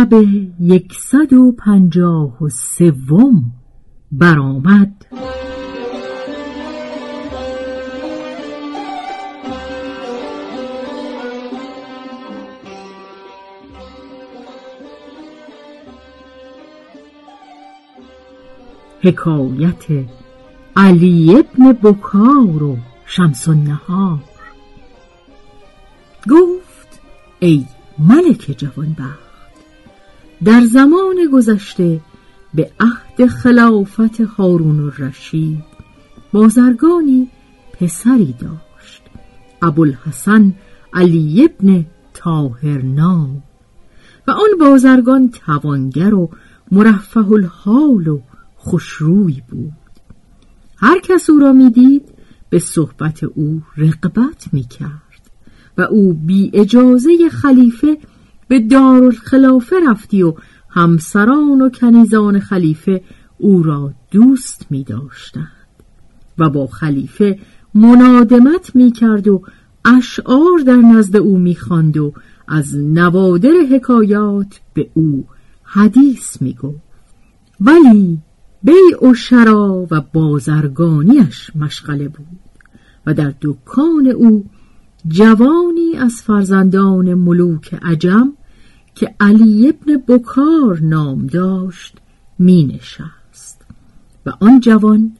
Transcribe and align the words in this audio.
شب 0.00 0.12
یکصد 0.60 1.32
و 1.32 1.52
پنجاه 1.52 2.44
و 2.44 2.48
سوم 2.48 3.52
برآمد. 4.12 5.06
حکایت 19.02 19.84
علی 20.76 21.36
ابن 21.38 21.72
بکار 21.72 22.62
و 22.62 22.76
شمس 23.06 23.48
النهار. 23.48 24.18
گفت 26.30 27.00
ای 27.40 27.64
ملک 27.98 28.54
جوانبخت 28.58 29.29
در 30.44 30.64
زمان 30.64 31.16
گذشته 31.32 32.00
به 32.54 32.70
عهد 32.80 33.26
خلافت 33.26 34.20
هارون 34.20 34.80
الرشید 34.80 35.64
بازرگانی 36.32 37.28
پسری 37.72 38.34
داشت 38.40 39.02
ابوالحسن 39.62 40.54
علی 40.92 41.44
ابن 41.44 41.86
نام. 42.82 43.42
و 44.26 44.30
آن 44.30 44.58
بازرگان 44.60 45.30
توانگر 45.30 46.14
و 46.14 46.30
مرفه 46.72 47.32
الحال 47.32 48.08
و 48.08 48.20
خوشروی 48.56 49.42
بود. 49.48 49.72
هر 50.76 51.00
کس 51.00 51.30
او 51.30 51.38
را 51.38 51.52
می‌دید 51.52 52.02
به 52.50 52.58
صحبت 52.58 53.24
او 53.24 53.62
رقبت 53.76 54.48
می‌کرد 54.52 55.30
و 55.78 55.82
او 55.82 56.12
بی 56.12 56.50
اجازه 56.54 57.28
خلیفه 57.28 57.98
به 58.50 58.60
دارالخلافه 58.60 59.76
رفتی 59.88 60.22
و 60.22 60.34
همسران 60.68 61.62
و 61.62 61.70
کنیزان 61.70 62.40
خلیفه 62.40 63.02
او 63.38 63.62
را 63.62 63.92
دوست 64.10 64.66
می 64.70 64.84
داشتند 64.84 65.66
و 66.38 66.50
با 66.50 66.66
خلیفه 66.66 67.38
منادمت 67.74 68.76
می 68.76 68.92
کرد 68.92 69.28
و 69.28 69.42
اشعار 69.84 70.58
در 70.66 70.76
نزد 70.76 71.16
او 71.16 71.38
می 71.38 71.54
خواند 71.54 71.96
و 71.96 72.12
از 72.48 72.76
نوادر 72.76 73.52
حکایات 73.72 74.60
به 74.74 74.90
او 74.94 75.26
حدیث 75.62 76.42
می 76.42 76.54
گفت 76.54 76.82
ولی 77.60 78.18
بیع 78.62 79.10
و 79.10 79.14
شرا 79.14 79.86
و 79.90 80.00
بازرگانیش 80.12 81.50
مشغله 81.56 82.08
بود 82.08 82.26
و 83.06 83.14
در 83.14 83.34
دکان 83.42 84.06
او 84.06 84.44
جوانی 85.08 85.96
از 85.98 86.22
فرزندان 86.22 87.14
ملوک 87.14 87.74
عجم 87.82 88.32
که 89.00 89.14
علی 89.20 89.68
ابن 89.68 89.96
بکار 90.08 90.80
نام 90.82 91.26
داشت 91.26 91.96
می 92.38 92.64
نشست 92.64 93.64
و 94.26 94.32
آن 94.40 94.60
جوان 94.60 95.16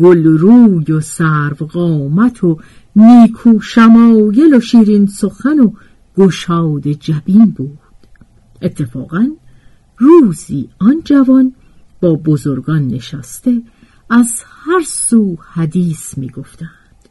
گل 0.00 0.24
روی 0.24 0.92
و 0.92 1.00
سرو 1.00 1.66
قامت 1.66 2.44
و 2.44 2.58
نیکو 2.96 3.60
شمایل 3.60 4.54
و 4.54 4.60
شیرین 4.60 5.06
سخن 5.06 5.58
و 5.58 5.72
گشاد 6.16 6.88
جبین 6.88 7.50
بود. 7.50 7.78
اتفاقا 8.62 9.28
روزی 9.98 10.68
آن 10.78 11.02
جوان 11.04 11.54
با 12.00 12.14
بزرگان 12.14 12.86
نشسته 12.86 13.62
از 14.10 14.44
هر 14.46 14.82
سو 14.86 15.36
حدیث 15.52 16.18
می 16.18 16.28
گفتند 16.28 17.08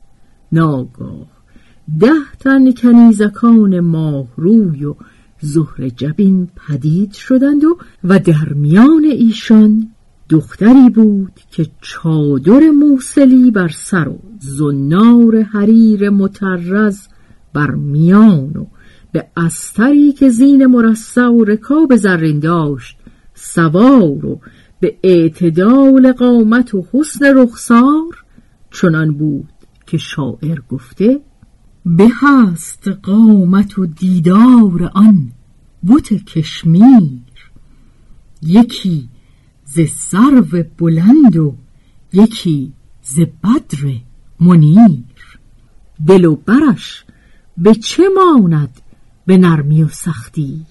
ناگاه 0.51 1.27
ده 1.99 2.33
تن 2.39 2.71
کنیزکان 2.71 3.79
ماه 3.79 4.27
روی 4.37 4.85
و 4.85 4.95
زهر 5.39 5.89
جبین 5.89 6.47
پدید 6.55 7.13
شدند 7.13 7.63
و 7.63 7.77
و 8.03 8.19
در 8.19 8.53
میان 8.53 9.03
ایشان 9.03 9.87
دختری 10.29 10.89
بود 10.89 11.39
که 11.51 11.67
چادر 11.81 12.69
موسلی 12.69 13.51
بر 13.51 13.67
سر 13.67 14.07
و 14.07 14.19
زنار 14.39 15.41
حریر 15.41 16.09
مترز 16.09 17.07
بر 17.53 17.71
میان 17.71 18.57
و 18.57 18.65
به 19.11 19.27
استری 19.37 20.11
که 20.11 20.29
زین 20.29 20.65
مرصع 20.65 21.27
و 21.27 21.43
رکاب 21.43 21.95
زرین 21.95 22.39
داشت 22.39 22.97
سوار 23.33 24.25
و 24.25 24.39
به 24.79 24.97
اعتدال 25.03 26.11
قامت 26.11 26.75
و 26.75 26.85
حسن 26.93 27.25
رخسار 27.35 28.23
چنان 28.71 29.11
بود 29.11 29.49
که 29.87 29.97
شاعر 29.97 30.59
گفته 30.69 31.19
به 31.97 32.09
هست 32.21 32.87
قامت 32.87 33.79
و 33.79 33.85
دیدار 33.85 34.91
آن 34.93 35.31
بت 35.87 36.13
کشمیر. 36.13 37.21
یکی 38.41 39.09
ز 39.65 39.79
سرو 39.95 40.63
بلند 40.77 41.37
و 41.37 41.55
یکی 42.13 42.73
ز 43.01 43.19
بدر 43.19 43.95
منیر. 44.39 45.39
دل 46.07 46.25
و 46.25 46.35
برش 46.35 47.05
به 47.57 47.75
چه 47.75 48.03
ماند 48.15 48.81
به 49.25 49.37
نرمی 49.37 49.83
و 49.83 49.87
سختی؟ 49.87 50.65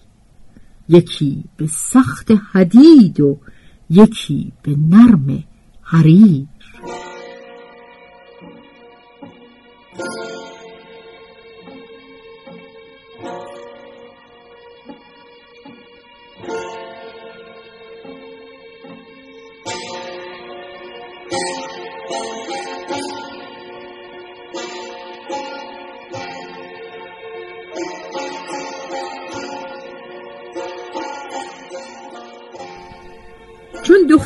یکی 0.89 1.45
به 1.57 1.67
سخت 1.67 2.31
حدید 2.53 3.21
و 3.21 3.39
یکی 3.91 4.53
به 4.63 4.77
نرم 4.77 5.45
حریر. 5.83 6.47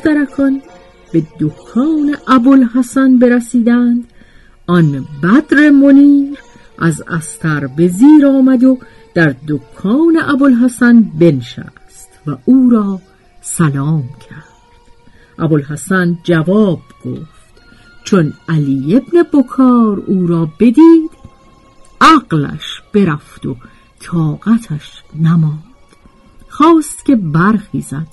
دخترکان 0.03 0.63
به 1.13 1.23
دکان 1.41 2.17
ابوالحسن 2.29 3.19
برسیدند. 3.19 4.05
آن 4.67 5.07
بدر 5.23 5.71
منیر 5.71 6.39
از 6.79 7.03
استر 7.09 7.67
به 7.67 7.89
زیر 7.89 8.27
آمد 8.27 8.65
و 8.65 8.79
در 9.15 9.35
دکان 9.49 10.19
ابوالحسن 10.23 11.03
بنشست 11.03 12.09
و 12.27 12.37
او 12.45 12.71
را 12.71 13.01
سلام 13.41 14.05
کرد. 14.31 14.45
ابوالحسن 15.39 16.19
جواب 16.25 16.81
گفت 17.05 17.63
چون 18.05 18.33
علی 18.49 18.97
ابن 18.97 19.23
بکار 19.33 20.03
او 20.07 20.27
را 20.27 20.49
بدید 20.61 21.11
عقلش 22.01 22.83
برفت 22.95 23.47
و 23.47 23.57
طاقتش 24.01 25.03
نماند. 25.21 25.65
خواست 26.49 27.05
که 27.05 27.17
برخیزد. 27.17 28.07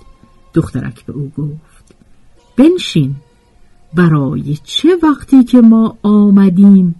دخترک 0.53 1.05
به 1.05 1.13
او 1.13 1.31
گفت 1.37 1.68
بنشین. 2.59 3.15
برای 3.93 4.57
چه 4.63 4.89
وقتی 5.03 5.43
که 5.43 5.61
ما 5.61 5.97
آمدیم 6.03 6.95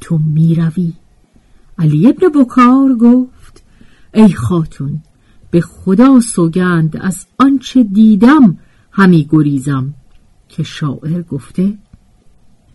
تو 0.00 0.18
می‌روی؟ 0.18 0.92
علی 1.78 2.08
ابن 2.08 2.28
بکار 2.28 2.94
گفت 2.94 3.62
ای 4.14 4.32
خاتون 4.32 5.02
به 5.50 5.60
خدا 5.60 6.20
سوگند 6.20 6.96
از 7.00 7.26
آنچه 7.38 7.82
دیدم 7.82 8.58
همی 8.92 9.28
گریزم 9.30 9.94
که 10.48 10.62
شاعر 10.62 11.22
گفته 11.22 11.78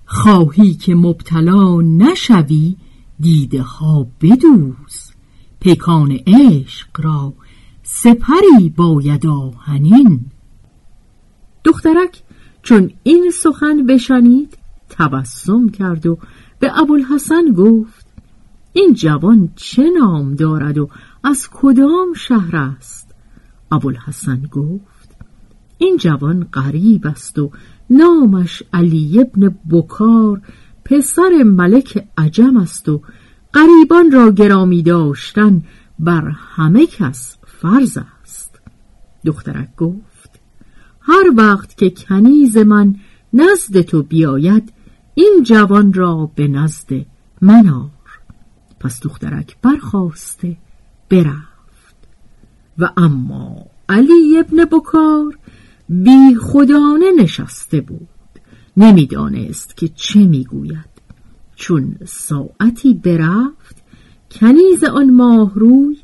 خواهی 0.06 0.74
که 0.74 0.96
مبتلا 0.96 1.82
نشوی 1.82 2.76
دیده 3.20 3.62
ها 3.62 4.08
بدوز. 4.22 5.12
پیکان 5.60 6.20
عشق 6.28 6.88
را 6.98 7.34
سپری 7.84 8.70
باید 8.76 9.28
آهنین. 9.28 10.26
دخترک 11.64 12.24
چون 12.64 12.92
این 13.04 13.32
سخن 13.32 13.86
بشنید 13.86 14.58
تبسم 14.90 15.70
کرد 15.70 16.06
و 16.06 16.18
به 16.60 16.80
ابوالحسن 16.80 17.52
گفت 17.58 18.06
این 18.74 18.94
جوان 18.94 19.50
چه 19.56 19.90
نام 20.00 20.36
دارد 20.36 20.78
و 20.78 20.90
از 21.24 21.50
کدام 21.54 22.14
شهر 22.14 22.56
است؟ 22.56 23.16
ابوالحسن 23.72 24.42
گفت 24.52 25.10
این 25.78 25.98
جوان 25.98 26.44
غریب 26.44 27.08
است 27.08 27.40
و 27.40 27.52
نامش 27.90 28.64
علی 28.74 29.20
ابن 29.20 29.56
بکار 29.72 30.42
پسر 30.86 31.44
ملک 31.46 32.08
عجم 32.18 32.58
است 32.58 32.90
و 32.90 33.02
غریبان 33.54 34.12
را 34.12 34.32
گرامی 34.32 34.84
داشتن 34.84 35.62
بر 36.00 36.30
همه 36.30 36.86
کس 36.88 37.38
فرض 37.46 37.98
است. 38.22 38.60
دخترک 39.26 39.76
گفت 39.76 40.09
هر 41.10 41.34
وقت 41.36 41.78
که 41.78 41.90
کنیز 41.90 42.58
من 42.58 42.96
نزد 43.34 43.82
تو 43.82 44.04
بیاید 44.04 44.74
این 45.14 45.44
جوان 45.44 45.94
را 45.94 46.32
به 46.36 46.48
نزد 46.48 47.06
من 47.42 47.70
آر. 47.70 47.90
پس 48.80 49.02
دخترک 49.02 49.58
برخواسته 49.62 50.58
برفت. 51.10 51.96
و 52.78 52.90
اما 52.98 53.66
علی 53.90 54.38
ابن 54.40 54.66
بکار 54.66 55.38
بی 55.90 56.36
خدانه 56.36 57.12
نشسته 57.18 57.82
بود. 57.82 58.08
نمی‌دانست 58.78 59.78
که 59.78 59.88
چه 59.88 60.20
می‌گوید. 60.20 60.90
چون 61.56 61.96
ساعتی 62.06 62.94
برفت 62.94 63.76
کنیز 64.32 64.84
آن 64.84 65.14
ماه 65.14 65.52
روی 65.56 65.98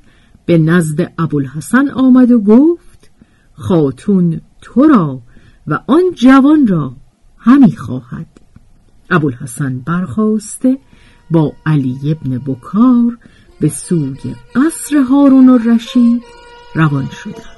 به 0.46 0.58
نزد 0.58 1.14
ابوالحسن 1.18 1.90
آمد 1.90 2.32
و 2.32 2.40
گفت 2.40 3.12
خاتون 3.54 4.42
تو 4.66 4.88
را 4.88 5.22
و 5.68 5.80
آن 5.88 6.04
جوان 6.16 6.68
را 6.68 6.94
همی 7.38 7.76
خواهد. 7.76 8.28
ابوالحسن 9.10 9.80
برخواسته 9.80 10.78
با 11.32 11.54
علی 11.66 11.98
ابن 12.12 12.38
بکار 12.38 13.18
به 13.60 13.70
سوی 13.70 14.36
قصر 14.56 14.98
هارون 14.98 15.50
الرشید 15.50 16.24
روان 16.76 17.10
شدند 17.10 17.55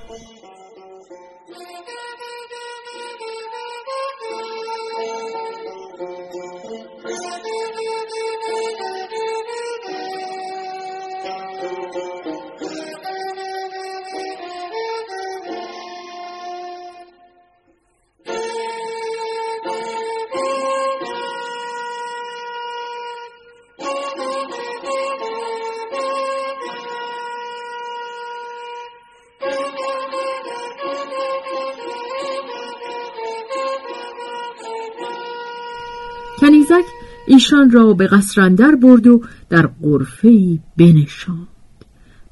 ایشان 37.48 37.72
را 37.72 37.94
به 37.94 38.08
قصرندر 38.08 38.76
برد 38.76 39.08
و 39.08 39.22
در 39.50 39.70
قرفه 39.82 40.60
بنشاند 40.78 41.48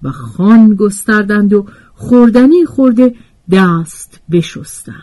و 0.04 0.12
خان 0.12 0.76
گستردند 0.76 1.54
و 1.54 1.66
خوردنی 1.94 2.66
خورده 2.66 3.16
دست 3.52 4.22
بشستند. 4.32 4.96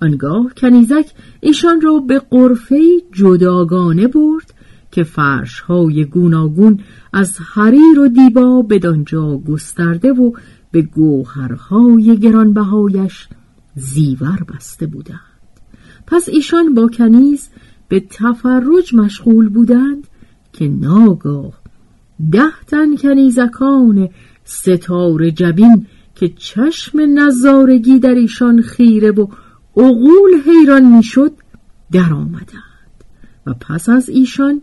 آنگاه 0.00 0.52
کنیزک 0.56 1.06
ایشان 1.40 1.80
را 1.80 1.98
به 1.98 2.18
قرفه 2.18 2.80
جداگانه 3.12 4.08
برد 4.08 4.54
که 4.90 5.02
فرشهای 5.02 6.04
گوناگون 6.04 6.80
از 7.12 7.38
حریر 7.54 7.98
و 7.98 8.08
دیبا 8.08 8.62
بدانجا 8.62 9.38
گسترده 9.38 10.12
و 10.12 10.32
به 10.70 10.82
گوهرهای 10.82 12.18
گرانبهایش 12.18 13.28
زیور 13.74 14.38
بسته 14.54 14.86
بودند. 14.86 15.20
پس 16.06 16.28
ایشان 16.28 16.74
با 16.74 16.88
کنیز 16.88 17.48
به 17.92 18.00
تفرج 18.10 18.94
مشغول 18.94 19.48
بودند 19.48 20.06
که 20.52 20.68
ناگاه 20.68 21.52
ده 22.32 22.60
تن 22.66 22.96
کنیزکان 22.96 24.08
ستاره 24.44 25.30
جبین 25.30 25.86
که 26.14 26.28
چشم 26.28 27.00
نظارگی 27.14 27.98
در 27.98 28.14
ایشان 28.14 28.62
خیره 28.62 29.10
و 29.10 29.26
عقول 29.76 30.30
حیران 30.46 30.96
می‌شد 30.96 31.32
در 31.92 32.12
آمدند 32.12 33.04
و 33.46 33.54
پس 33.60 33.88
از 33.88 34.08
ایشان 34.08 34.62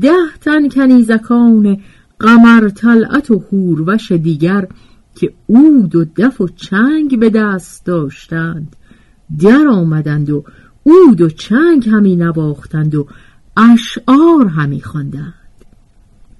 ده 0.00 0.36
تن 0.40 0.68
کنیزکان 0.68 1.80
قمر 2.18 2.68
طلعت 2.68 3.30
و 3.30 3.42
هوروش 3.52 4.12
دیگر 4.12 4.68
که 5.14 5.32
اود 5.46 5.96
و 5.96 6.04
دف 6.04 6.40
و 6.40 6.48
چنگ 6.48 7.18
به 7.18 7.30
دست 7.30 7.86
داشتند 7.86 8.76
در 9.40 9.66
آمدند 9.68 10.30
و 10.30 10.44
اود 10.82 11.20
و 11.20 11.30
چنگ 11.30 11.88
همی 11.88 12.16
نواختند 12.16 12.94
و 12.94 13.06
اشعار 13.56 14.46
همی 14.46 14.82
خواندند. 14.82 15.34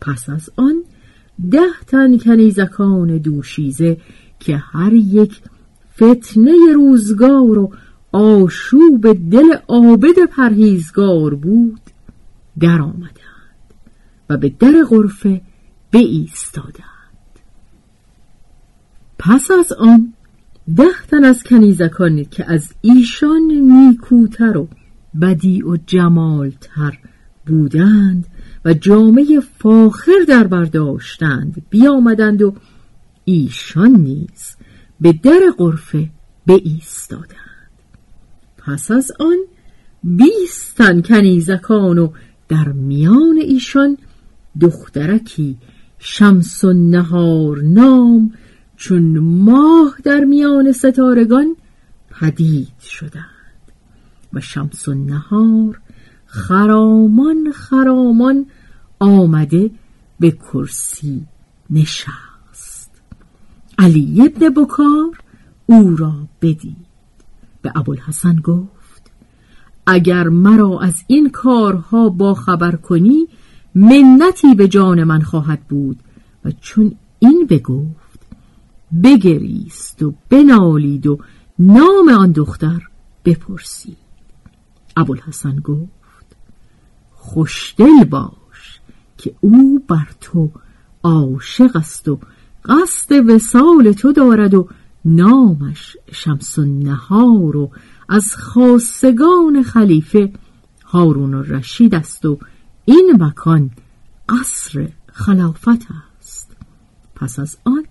پس 0.00 0.28
از 0.28 0.50
آن 0.56 0.84
ده 1.50 1.80
تن 1.86 2.18
کنیزکان 2.18 3.18
دوشیزه 3.18 3.96
که 4.40 4.56
هر 4.56 4.92
یک 4.92 5.40
فتنه 5.96 6.72
روزگار 6.74 7.58
و 7.58 7.72
آشوب 8.12 9.30
دل 9.30 9.56
عابد 9.68 10.24
پرهیزگار 10.30 11.34
بود 11.34 11.80
در 12.60 12.82
آمدند 12.82 13.74
و 14.30 14.36
به 14.36 14.48
در 14.48 14.84
غرفه 14.90 15.40
ایستادند 15.98 16.82
پس 19.18 19.50
از 19.50 19.72
آن 19.72 20.12
ده 20.76 21.06
تن 21.10 21.24
از 21.24 21.42
کنیزکان 21.42 22.24
که 22.24 22.52
از 22.52 22.68
ایشان 22.80 23.40
نیکوتر 23.50 24.56
و 24.56 24.68
بدی 25.20 25.62
و 25.62 25.76
جمالتر 25.86 26.98
بودند 27.46 28.26
و 28.64 28.74
جامعه 28.74 29.40
فاخر 29.58 30.24
در 30.28 30.46
برداشتند 30.46 31.62
بیامدند 31.70 32.42
و 32.42 32.54
ایشان 33.24 33.90
نیز 33.90 34.56
به 35.00 35.12
در 35.12 35.40
قرفه 35.58 36.08
ایستادند 36.46 37.70
پس 38.58 38.90
از 38.90 39.12
آن 39.20 39.36
بیستن 40.04 41.02
کنیزکان 41.02 41.98
و 41.98 42.08
در 42.48 42.68
میان 42.68 43.38
ایشان 43.42 43.98
دخترکی 44.60 45.56
شمس 45.98 46.64
و 46.64 46.72
نهار 46.72 47.62
نام 47.62 48.32
چون 48.82 49.18
ماه 49.18 49.94
در 50.04 50.20
میان 50.20 50.72
ستارگان 50.72 51.56
پدید 52.10 52.80
شدند 52.80 53.62
و 54.32 54.40
شمس 54.40 54.88
و 54.88 54.94
نهار 54.94 55.80
خرامان 56.26 57.52
خرامان 57.52 58.46
آمده 59.00 59.70
به 60.20 60.30
کرسی 60.30 61.26
نشست. 61.70 62.90
علی 63.78 64.22
ابن 64.22 64.48
بکار 64.48 65.18
او 65.66 65.96
را 65.96 66.14
بدید. 66.40 66.86
به 67.62 67.72
ابوالحسن 67.74 68.36
گفت 68.36 69.10
اگر 69.86 70.28
مرا 70.28 70.80
از 70.80 71.04
این 71.06 71.30
کارها 71.30 72.08
با 72.08 72.34
خبر 72.34 72.76
کنی 72.76 73.28
منتی 73.74 74.54
به 74.54 74.68
جان 74.68 75.04
من 75.04 75.20
خواهد 75.20 75.60
بود 75.68 75.98
و 76.44 76.50
چون 76.60 76.94
این 77.18 77.46
بگفت 77.50 78.01
بگریست 79.04 80.02
و 80.02 80.14
بنالید 80.28 81.06
و 81.06 81.18
نام 81.58 82.08
آن 82.08 82.32
دختر 82.32 82.88
بپرسید. 83.24 83.96
ابوالحسن 84.96 85.56
گفت 85.56 86.36
خوشدل 87.12 88.04
باش 88.10 88.80
که 89.18 89.34
او 89.40 89.84
بر 89.88 90.08
تو 90.20 90.50
عاشق 91.02 91.76
است 91.76 92.08
و 92.08 92.18
قصد 92.64 93.30
وسال 93.30 93.92
تو 93.92 94.12
دارد 94.12 94.54
و 94.54 94.68
نامش 95.04 95.96
شمس 96.12 96.58
النهار 96.58 97.56
و 97.56 97.70
از 98.08 98.36
خاصگان 98.36 99.62
خلیفه 99.62 100.32
هارون 100.84 101.34
الرشید 101.34 101.94
است 101.94 102.24
و 102.24 102.38
این 102.84 103.12
مکان 103.20 103.70
قصر 104.28 104.88
خلافت 105.12 105.86
است. 106.18 106.56
پس 107.14 107.38
از 107.38 107.56
آن 107.64 107.84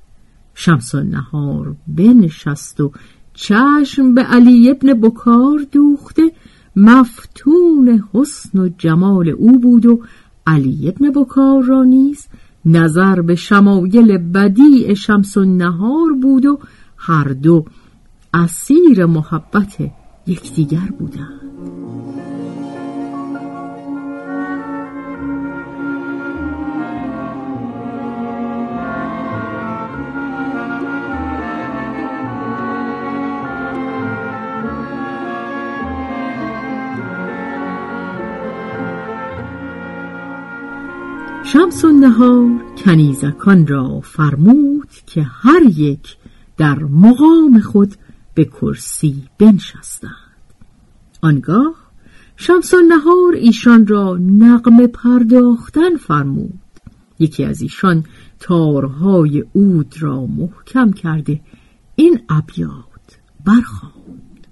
شمس 0.63 0.95
النهار 0.95 1.75
بنشست 1.87 2.81
و 2.81 2.91
چشم 3.33 4.13
به 4.13 4.21
علی 4.21 4.69
ابن 4.69 4.93
بکار 4.93 5.65
دوخته 5.71 6.31
مفتون 6.75 8.03
حسن 8.13 8.59
و 8.59 8.69
جمال 8.77 9.29
او 9.29 9.59
بود 9.59 9.85
و 9.85 10.01
علی 10.47 10.89
ابن 10.89 11.11
بکار 11.11 11.63
را 11.63 11.83
نیز 11.83 12.27
نظر 12.65 13.21
به 13.21 13.35
شمایل 13.35 14.17
بدیع 14.17 14.93
شمس 14.93 15.37
النهار 15.37 16.13
بود 16.21 16.45
و 16.45 16.59
هر 16.97 17.27
دو 17.27 17.65
اسیر 18.33 19.05
محبت 19.05 19.77
یکدیگر 20.27 20.89
بودند. 20.99 21.41
شمس 41.53 41.85
النهار 41.85 42.49
کنیزکان 42.77 43.67
را 43.67 43.99
فرمود 43.99 44.89
که 45.05 45.23
هر 45.23 45.61
یک 45.63 46.17
در 46.57 46.79
مقام 46.79 47.59
خود 47.59 47.95
به 48.33 48.45
کرسی 48.45 49.23
بنشستند. 49.37 50.11
آنگاه 51.21 51.73
شمس 52.35 52.73
النهار 52.73 53.33
ایشان 53.33 53.87
را 53.87 54.17
نقم 54.17 54.87
پرداختن 54.87 55.95
فرمود. 55.95 56.59
یکی 57.19 57.45
از 57.45 57.61
ایشان 57.61 58.03
تارهای 58.39 59.43
اود 59.53 59.95
را 59.99 60.25
محکم 60.25 60.91
کرده 60.91 61.39
این 61.95 62.19
ابیات 62.29 63.19
برخواند. 63.45 64.47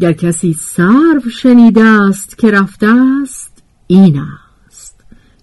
گر 0.00 0.12
کسی 0.12 0.52
سرو 0.52 1.30
شنیده 1.30 1.84
است 1.84 2.38
که 2.38 2.50
رفته 2.50 2.86
است 3.22 3.62
این 3.86 4.18
است. 4.18 4.47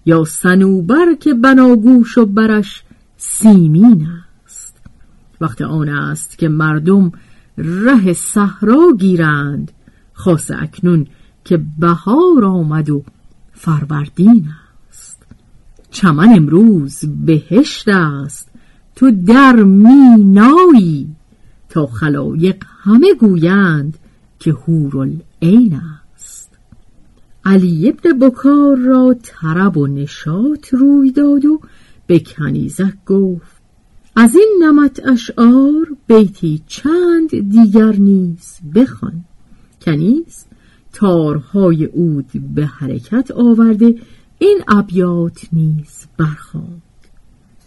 یا 0.06 0.24
سنوبر 0.24 1.14
که 1.20 1.34
بناگوش 1.34 2.18
و 2.18 2.26
برش 2.26 2.82
سیمین 3.16 4.06
است. 4.44 4.76
وقت 5.40 5.62
آن 5.62 5.88
است 5.88 6.38
که 6.38 6.48
مردم 6.48 7.12
ره 7.58 8.12
صحرا 8.12 8.92
گیرند 8.98 9.72
خاص 10.12 10.50
اکنون 10.50 11.06
که 11.44 11.60
بهار 11.78 12.44
آمد 12.44 12.90
و 12.90 13.04
فروردین 13.52 14.48
است. 14.88 15.26
چمن 15.90 16.28
امروز 16.36 17.04
بهشت 17.24 17.88
است 17.88 18.48
تو 18.96 19.10
در 19.10 19.56
مینایی 19.56 21.16
تا 21.68 21.86
خلایق 21.86 22.64
همه 22.84 23.14
گویند 23.14 23.98
که 24.38 24.52
هورالعین 24.52 25.74
است. 25.74 26.05
علی 27.46 27.88
ابن 27.88 28.18
بکار 28.18 28.76
را 28.76 29.16
طرب 29.22 29.76
و 29.76 29.86
نشاط 29.86 30.74
روی 30.74 31.12
داد 31.12 31.44
و 31.44 31.60
به 32.06 32.18
کنیزک 32.18 32.94
گفت 33.06 33.56
از 34.16 34.36
این 34.36 34.62
نمت 34.62 35.06
اشعار 35.06 35.86
بیتی 36.06 36.62
چند 36.66 37.50
دیگر 37.50 37.92
نیز 37.92 38.58
بخوان. 38.74 39.24
کنیز 39.82 40.44
تارهای 40.92 41.84
اود 41.84 42.26
به 42.54 42.66
حرکت 42.66 43.30
آورده 43.30 43.94
این 44.38 44.58
ابیات 44.68 45.48
نیز 45.52 46.06
برخواند. 46.16 46.82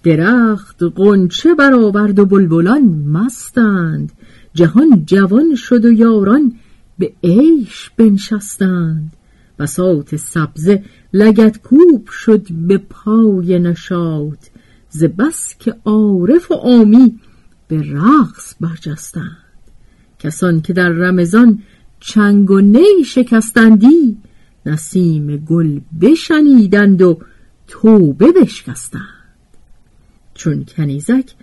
درخت 0.03 0.83
قنچه 0.95 1.53
برآورد 1.53 2.19
و 2.19 2.25
بلبلان 2.25 2.83
مستند. 3.07 4.11
جهان 4.53 5.05
جوان 5.05 5.55
شد 5.55 5.85
و 5.85 5.91
یاران 5.91 6.53
به 6.99 7.13
عیش 7.23 7.91
بنشستند. 7.97 9.11
بساط 9.59 10.15
سبزه 10.15 10.83
لگت 11.13 11.61
کوب 11.61 12.07
شد 12.07 12.47
به 12.51 12.77
پای 12.77 13.59
نشاط 13.59 14.45
ز 14.89 15.03
بس 15.03 15.55
که 15.59 15.75
عارف 15.85 16.51
و 16.51 16.53
عامی 16.53 17.19
به 17.67 17.83
رقص 17.91 18.55
برجستند. 18.61 19.37
کسان 20.19 20.61
که 20.61 20.73
در 20.73 20.89
رمضان 20.89 21.63
چنگ 21.99 22.51
و 22.51 22.59
نی 22.59 23.03
شکستندی 23.05 24.17
نسیم 24.65 25.37
گل 25.37 25.79
بشنیدند 26.01 27.01
و 27.01 27.19
توبه 27.67 28.31
بشکستند. 28.31 29.03
چون 30.33 30.65
کنیزک 30.65 31.33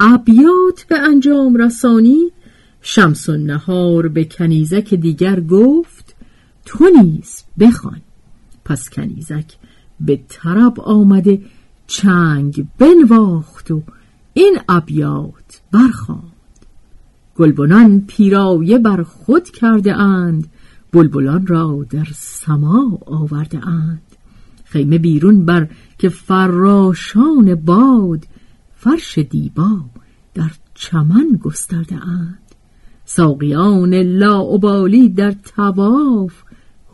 ابیات 0.00 0.84
به 0.88 0.98
انجام 0.98 1.56
رسانی 1.56 2.32
شمس 2.80 3.28
نهار 3.28 4.08
به 4.08 4.24
کنیزک 4.24 4.94
دیگر 4.94 5.40
گفت 5.40 5.95
تو 6.66 6.84
نیز 7.02 7.42
بخوان. 7.58 8.00
پس 8.64 8.90
کنیزک 8.90 9.56
به 10.00 10.20
طرب 10.28 10.80
آمده 10.80 11.42
چنگ 11.86 12.66
بنواخت 12.78 13.70
و 13.70 13.82
این 14.32 14.58
ابیات 14.68 15.60
برخواند. 15.72 16.32
گلبنان 17.36 18.00
پیرایه 18.06 18.78
بر 18.78 19.02
خود 19.02 19.50
کرده 19.50 19.94
اند 19.94 20.46
بلبلان 20.92 21.46
را 21.46 21.86
در 21.90 22.06
سما 22.14 22.98
آورده 23.06 23.68
اند. 23.68 24.02
خیمه 24.64 24.98
بیرون 24.98 25.44
بر 25.44 25.68
که 25.98 26.08
فراشان 26.08 27.54
باد 27.54 28.26
فرش 28.76 29.18
دیبا 29.18 29.80
در 30.34 30.50
چمن 30.74 31.38
گسترده 31.42 32.06
اند. 32.06 32.38
ساقیان 33.04 33.94
لاعبالی 33.94 35.08
در 35.08 35.32
تواف 35.32 36.42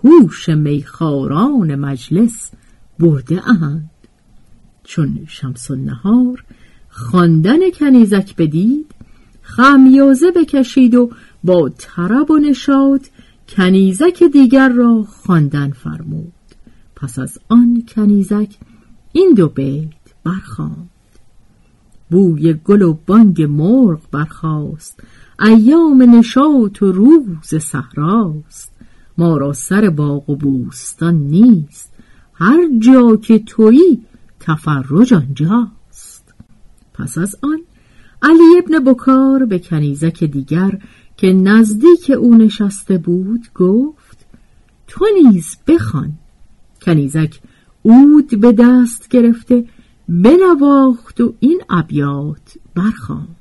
هوش 0.05 0.49
میخاران 0.49 1.75
مجلس 1.75 2.51
برده 2.99 3.49
اند 3.49 3.91
چون 4.85 5.25
شمس 5.29 5.71
النهار 5.71 6.45
خواندن 6.89 7.71
کنیزک 7.71 8.37
بدید 8.37 8.95
خمیازه 9.43 10.31
بکشید 10.31 10.95
و 10.95 11.11
با 11.45 11.69
طرب 11.79 12.31
و 12.31 12.39
نشاط 12.39 13.07
کنیزک 13.49 14.23
دیگر 14.33 14.69
را 14.69 15.03
خواندن 15.03 15.71
فرمود. 15.71 16.33
پس 16.97 17.19
از 17.19 17.39
آن 17.49 17.85
کنیزک 17.89 18.57
این 19.13 19.35
دو 19.37 19.49
بیت 19.49 19.89
برخواند 20.25 20.89
بوی 22.11 22.55
گل 22.55 22.83
و 22.83 22.99
بانگ 23.07 23.43
مرغ 23.43 24.01
برخاست 24.11 25.01
ایام 25.41 26.03
نشاط 26.03 26.83
و 26.83 26.93
روز 26.93 27.55
صحراست. 27.55 28.72
ما 29.19 29.37
را 29.37 29.53
سر 29.53 29.91
باغ 29.91 30.31
و 30.31 30.37
بوستان 30.37 31.15
نیست. 31.15 31.93
هر 32.35 32.69
جا 32.79 33.17
که 33.17 33.39
تویی 33.39 34.01
تفرج 34.41 35.15
آنجاست. 35.15 36.35
پس 36.95 37.19
از 37.19 37.37
آن 37.43 37.59
علی 38.23 38.59
ابن 38.59 38.85
بکار 38.85 39.45
به 39.45 39.59
کنیزک 39.59 40.25
دیگر 40.25 40.79
که 41.17 41.33
نزدیک 41.33 42.13
او 42.19 42.35
نشسته 42.35 42.99
بود 42.99 43.49
گفت 43.55 44.27
تو 44.87 45.07
نیز 45.23 45.57
بخوان. 45.67 46.13
کنیزک 46.83 47.41
اود 47.83 48.41
به 48.41 48.53
دست 48.53 49.09
گرفته 49.09 49.65
بنواخت 50.09 51.21
و 51.21 51.35
این 51.41 51.63
ابیات 51.71 52.59
برخواند. 52.75 53.37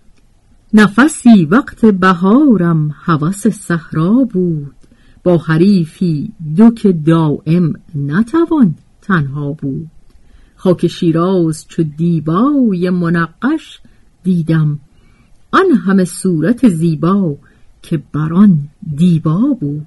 نفسی 0.74 1.46
وقت 1.46 1.86
بهارم 1.86 2.96
هوس 3.04 3.48
صحرا 3.48 4.12
بود. 4.34 4.81
با 5.24 5.38
حریفی 5.38 6.32
دو 6.58 6.70
که 6.70 6.92
دائم 6.92 7.74
نتوان 7.96 8.76
تنها 9.02 9.52
بود. 9.52 9.88
خاک 10.56 10.88
شیراز 10.88 11.66
چو 11.68 11.84
دیبای 11.84 12.90
منقش 12.90 13.80
دیدم. 14.24 14.80
آن 15.52 15.72
همه 15.86 16.06
صورت 16.06 16.70
زیبا 16.70 17.36
که 17.82 18.02
بران 18.14 18.60
دیبا 18.96 19.58
بود. 19.60 19.86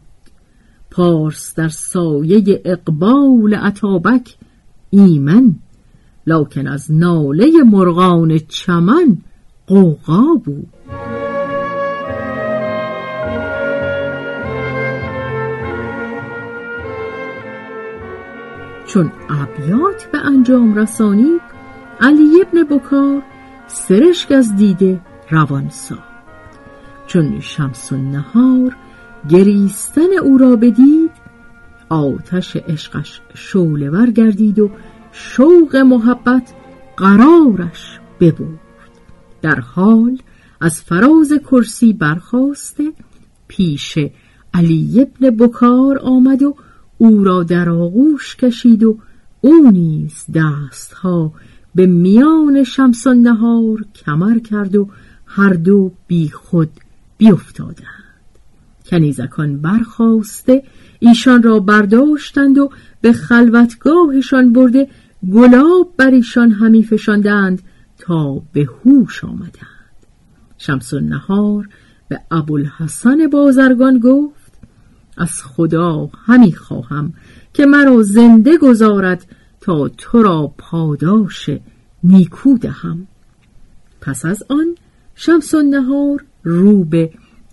پارس 0.91 1.55
در 1.55 1.69
سایه 1.69 2.63
اقبال 2.65 3.55
عطابک 3.55 4.37
ایمن 4.91 5.55
لکن 6.27 6.67
از 6.67 6.93
ناله 6.93 7.51
مرغان 7.67 8.39
چمن 8.39 9.19
قوقا 9.67 10.25
بود. 10.45 10.69
چون 18.95 19.13
ابیات 19.29 20.11
به 20.13 20.19
انجام 20.19 20.75
رسانید 20.75 21.41
علی 22.01 22.43
ابن 22.43 22.77
بکار 22.77 23.23
سرشک 23.67 24.33
از 24.33 24.57
دیده 24.57 25.01
روان 25.31 25.69
ساد 25.69 25.99
چون 27.07 27.41
شمس 27.41 27.93
نهار 27.93 28.77
گریستن 29.29 30.19
او 30.23 30.39
را 30.39 30.57
بدید 30.57 31.11
آتش 31.89 32.57
عشقش 32.57 33.21
شولور 33.35 34.11
گردید 34.11 34.59
و 34.59 34.71
شوق 35.13 35.77
محبت 35.77 36.53
قرارش 36.97 38.01
ببرد. 38.21 38.61
در 39.43 39.61
حال 39.61 40.19
از 40.61 40.83
فراز 40.83 41.33
کرسی 41.51 41.93
برخواسته 41.93 42.93
پیش 43.49 43.99
علی 44.55 45.01
ابن 45.01 45.31
بکار 45.31 45.99
آمد 46.03 46.43
و 46.43 46.55
او 46.99 47.25
را 47.25 47.43
در 47.43 47.69
آغوش 47.69 48.37
کشید 48.37 48.85
و 48.85 48.99
او 49.41 49.71
نیز 49.71 50.25
دستها 50.35 51.33
به 51.75 51.87
میان 51.87 52.65
شمس 52.65 53.07
نهار 53.07 53.85
کمر 53.95 54.39
کرد 54.39 54.77
و 54.77 54.89
هر 55.27 55.53
دو 55.53 55.93
بی 56.07 56.29
خود 56.29 56.71
بیافتادند 57.19 58.05
کنیزکان 58.87 59.61
برخواسته 59.61 60.63
ایشان 60.99 61.43
را 61.43 61.61
برداشتند 61.61 62.59
و 62.59 62.71
به 63.01 63.13
خلوتگاهشان 63.13 64.53
برده 64.53 64.89
گلاب 65.33 65.95
بر 65.97 66.11
ایشان 66.11 66.51
همی 66.51 66.85
فشاندند 66.85 67.63
تا 67.99 68.43
به 68.53 68.69
هوش 68.85 69.25
آمدند. 69.25 69.51
شمس 70.59 70.95
نهار 70.95 71.69
به 72.09 72.21
ابوالحسن 72.31 73.27
بازرگان 73.27 73.99
گفت 73.99 74.44
از 75.17 75.43
خدا 75.43 76.11
همی 76.27 76.53
خواهم 76.53 77.13
که 77.53 77.67
مرا 77.67 78.03
زنده 78.03 78.59
گذارد 78.59 79.27
تا 79.61 79.89
تو 79.89 80.23
را 80.23 80.53
پاداش 80.59 81.51
نیکو 82.05 82.59
دهم. 82.59 83.07
پس 84.01 84.25
از 84.25 84.43
آن 84.49 84.77
شمس 85.15 85.55
نهار 85.55 86.25
رو 86.43 86.85
به 86.85 87.11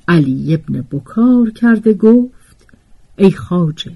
علی 0.08 0.54
ابن 0.54 0.86
بکار 0.92 1.50
کرده 1.50 1.94
گفت 1.94 2.68
ای 3.16 3.32
خاجه 3.32 3.92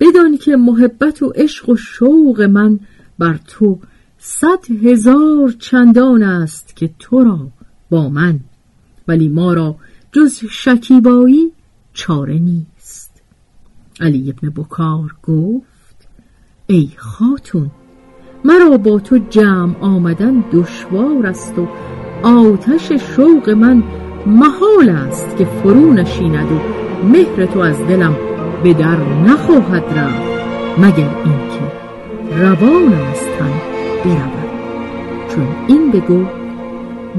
بدان 0.00 0.36
که 0.36 0.56
محبت 0.56 1.22
و 1.22 1.32
عشق 1.34 1.68
و 1.68 1.76
شوق 1.76 2.40
من 2.40 2.80
بر 3.18 3.38
تو 3.46 3.78
صد 4.18 4.70
هزار 4.84 5.54
چندان 5.58 6.22
است 6.22 6.76
که 6.76 6.90
تو 6.98 7.24
را 7.24 7.48
با 7.90 8.08
من 8.08 8.40
ولی 9.08 9.28
ما 9.28 9.54
را 9.54 9.76
جز 10.12 10.38
شکیبایی 10.50 11.52
چاره 11.92 12.38
نیست 12.38 12.73
علی 14.00 14.30
ابن 14.30 14.50
بکار 14.50 15.14
گفت 15.22 16.08
ای 16.66 16.88
خاتون 16.96 17.70
مرا 18.44 18.76
با 18.76 18.98
تو 18.98 19.18
جمع 19.30 19.80
آمدن 19.80 20.44
دشوار 20.52 21.26
است 21.26 21.58
و 21.58 21.68
آتش 22.22 22.92
شوق 22.92 23.50
من 23.50 23.82
محال 24.26 24.88
است 24.88 25.36
که 25.36 25.44
فرو 25.44 25.92
نشیند 25.92 26.52
و 26.52 26.60
مهر 27.06 27.46
تو 27.46 27.58
از 27.58 27.78
دلم 27.78 28.16
به 28.64 28.74
در 28.74 28.96
نخواهد 29.22 29.84
رفت 29.98 30.34
مگر 30.78 31.16
اینکه 31.24 31.72
روان 32.36 32.94
از 32.94 33.20
تن 33.38 33.52
برود. 34.04 34.50
چون 35.28 35.46
این 35.68 35.90
بگو 35.90 36.24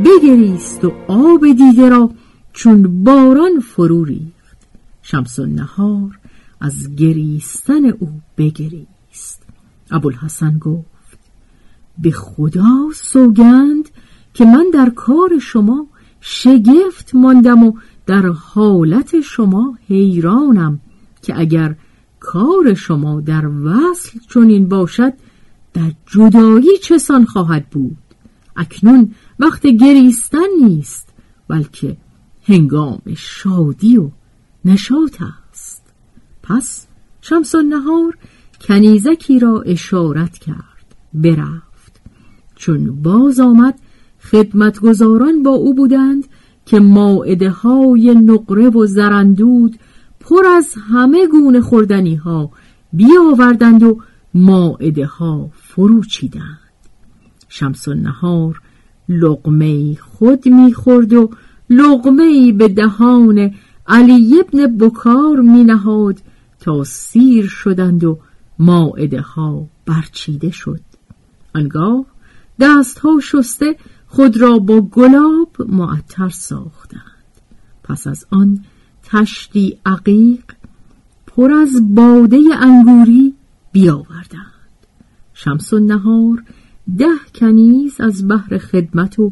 بگریست 0.05 0.86
و 0.86 0.94
آب 1.08 1.41
دیده 1.58 1.89
را 1.89 2.10
چون 2.53 3.03
باران 3.03 3.60
فرو 3.60 4.03
ریخت. 4.03 4.58
شمس 5.01 5.39
نهار 5.39 6.20
از 6.59 6.95
گریستن 6.95 7.85
او 7.85 8.22
بگریست. 8.37 9.44
ابوالحسن 9.91 10.57
گفت 10.57 11.20
به 11.98 12.11
خدا 12.11 12.89
سوگند 12.96 13.89
که 14.33 14.46
من 14.46 14.65
در 14.74 14.89
کار 14.89 15.39
شما 15.41 15.87
شگفت 16.22 17.15
ماندم 17.15 17.63
و 17.63 17.74
در 18.05 18.25
حالت 18.25 19.22
شما 19.22 19.77
حیرانم 19.87 20.79
که 21.22 21.39
اگر 21.39 21.75
کار 22.20 22.74
شما 22.74 23.22
در 23.22 23.48
وصل 23.48 24.20
چنین 24.29 24.70
باشد 24.70 25.13
در 25.74 25.91
جدایی 26.05 26.77
چسان 26.83 27.25
خواهد 27.25 27.70
بود؟ 27.70 27.98
اکنون 28.55 29.11
وقت 29.39 29.68
گریستن 29.68 30.48
نیست 30.63 31.09
بلکه 31.48 31.98
هنگام 32.44 33.01
شادی 33.18 33.98
و 33.98 34.09
نشاط 34.65 35.22
پس 36.50 36.88
شمس 37.22 37.55
نهار 37.55 38.18
کنیزکی 38.62 39.40
را 39.40 39.62
اشارت 39.62 40.38
کرد 40.38 40.86
برفت. 41.14 42.01
چون 42.55 43.01
باز 43.01 43.40
آمد 43.40 43.79
خدمتگزاران 44.31 45.44
با 45.44 45.51
او 45.51 45.74
بودند 45.74 46.27
که 46.66 46.79
ماعده 46.79 47.50
های 47.50 48.16
نقره 48.16 48.70
و 48.70 48.86
زرندود 48.86 49.79
پر 50.20 50.46
از 50.46 50.75
همه 50.92 51.27
گونه 51.27 51.62
خوردنی 51.62 52.16
ها 52.16 52.51
بیاوردند 52.94 53.84
و 53.84 54.00
ماعده 54.34 55.05
ها 55.05 55.50
فرو 55.53 56.03
چیدند 56.03 56.60
شمس 57.50 57.88
نهار 57.88 58.62
لقمه 59.10 59.96
خود 59.96 60.48
می‌خورد 60.48 61.14
و 61.14 61.29
لقمه 61.70 62.51
به 62.51 62.68
دهان 62.68 63.51
علی 63.88 64.40
ابن 64.40 64.77
بکار 64.77 65.40
می 65.42 65.64
نهاد 65.64 66.20
تا 66.65 66.83
سیر 66.83 67.47
شدند 67.47 68.03
و 68.03 68.19
ماعده 68.59 69.21
ها 69.21 69.67
برچیده 69.85 70.51
شد. 70.51 70.79
آنگاه 71.55 72.05
دست 72.59 72.99
ها 72.99 73.19
شسته 73.19 73.75
خود 74.07 74.37
را 74.37 74.59
با 74.59 74.81
گلاب 74.81 75.55
معطر 75.59 76.29
ساختند. 76.29 77.01
پس 77.83 78.07
از 78.07 78.25
آن 78.29 78.59
تشتی 79.03 79.77
عقیق 79.85 80.43
پر 81.27 81.51
از 81.51 81.95
باده 81.95 82.39
انگوری 82.59 83.33
بیاوردند. 83.71 84.51
شمس 85.33 85.73
و 85.73 85.79
نهار 85.79 86.43
ده 86.97 87.19
کنیز 87.35 88.01
از 88.01 88.27
بحر 88.27 88.57
خدمت 88.57 89.19
و 89.19 89.31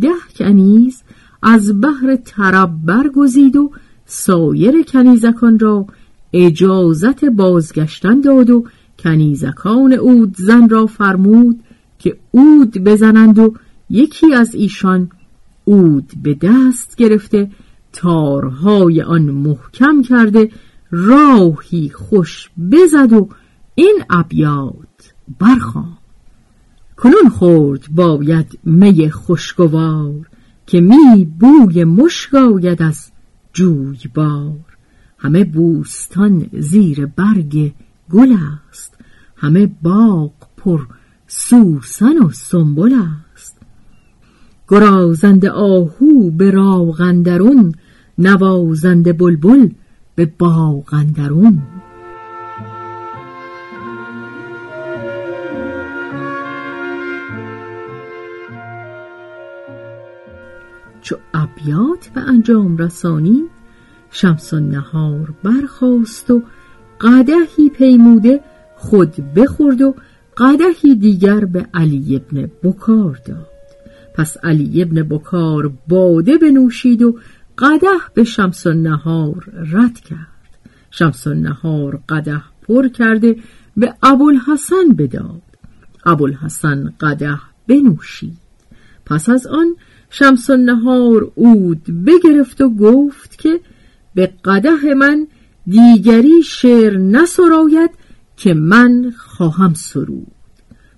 ده 0.00 0.08
کنیز 0.36 1.02
از 1.42 1.80
بحر 1.80 2.16
طرب 2.16 2.70
برگزید 2.84 3.56
و 3.56 3.70
سایر 4.06 4.82
کنیزکان 4.82 5.58
را 5.58 5.86
اجازت 6.34 7.24
بازگشتن 7.24 8.20
داد 8.20 8.50
و 8.50 8.64
کنیزکان 8.98 9.92
اود 9.92 10.34
زن 10.38 10.68
را 10.68 10.86
فرمود 10.86 11.60
که 11.98 12.16
اود 12.30 12.78
بزنند 12.84 13.38
و 13.38 13.54
یکی 13.90 14.34
از 14.34 14.54
ایشان 14.54 15.10
اود 15.64 16.12
به 16.22 16.34
دست 16.34 16.96
گرفته 16.96 17.50
تارهای 17.92 19.02
آن 19.02 19.22
محکم 19.22 20.02
کرده 20.02 20.50
راهی 20.90 21.88
خوش 21.88 22.50
بزد 22.72 23.12
و 23.12 23.28
این 23.74 23.98
ابیات 24.10 25.14
برخوان 25.40 25.98
کنون 26.96 27.28
خورد 27.28 27.84
باید 27.90 28.58
می 28.64 29.10
خوشگوار 29.10 30.28
که 30.66 30.80
می 30.80 31.28
بوی 31.40 31.84
مشک 31.84 32.34
آید 32.34 32.82
از 32.82 33.10
جوی 33.52 33.98
بار 34.14 34.73
همه 35.24 35.44
بوستان 35.44 36.46
زیر 36.52 37.06
برگ 37.06 37.72
گل 38.10 38.36
است. 38.70 38.94
همه 39.36 39.66
باغ 39.82 40.32
پر 40.56 40.80
سوسن 41.26 42.18
و 42.18 42.30
سنبل 42.30 42.94
است. 43.32 43.56
گرازنده 44.68 45.50
آهو 45.50 46.30
به 46.30 46.50
راغندرون 46.50 47.74
نوازنده 48.18 49.12
بلبل 49.12 49.68
به 50.14 50.26
باغندرون 50.38 51.62
چو 61.00 61.16
ابیات 61.34 62.08
به 62.14 62.20
انجام 62.20 62.76
رسانی 62.76 63.44
شمس 64.14 64.54
نهار 64.54 65.34
برخاست 65.42 66.30
و 66.30 66.42
قدهی 67.00 67.70
پیموده 67.76 68.40
خود 68.76 69.16
بخورد 69.34 69.82
و 69.82 69.94
قدهی 70.36 70.94
دیگر 70.94 71.44
به 71.44 71.66
علی 71.74 72.16
ابن 72.16 72.50
بکار 72.62 73.20
داد. 73.26 73.48
پس 74.14 74.36
علی 74.42 74.82
ابن 74.82 75.02
بکار 75.02 75.72
باده 75.88 76.38
بنوشید 76.38 77.02
و 77.02 77.18
قده 77.58 77.86
به 78.14 78.24
شمس 78.24 78.66
نهار 78.66 79.52
رد 79.72 80.00
کرد. 80.00 80.28
شمس 80.90 81.26
نهار 81.26 82.00
قده 82.08 82.42
پر 82.68 82.88
کرده 82.88 83.36
به 83.76 83.94
ابوالحسن 84.02 84.88
بداد. 84.98 85.42
ابوالحسن 86.06 86.92
قده 87.00 87.38
بنوشید. 87.68 88.38
پس 89.06 89.28
از 89.28 89.46
آن 89.46 89.76
شمس 90.10 90.50
نهار 90.50 91.32
اود 91.34 92.04
بگرفت 92.06 92.60
و 92.60 92.70
گفت 92.70 93.38
که 93.38 93.60
به 94.14 94.32
قده 94.44 94.94
من 94.94 95.26
دیگری 95.66 96.42
شعر 96.42 96.96
نسراید 96.96 97.90
که 98.36 98.54
من 98.54 99.14
خواهم 99.18 99.74
سرود. 99.74 100.26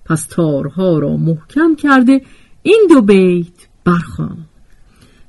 پس 0.05 0.25
تارها 0.25 0.99
را 0.99 1.17
محکم 1.17 1.75
کرده 1.75 2.21
این 2.63 2.87
دو 2.89 3.01
بیت 3.01 3.67
برخوان. 3.85 4.37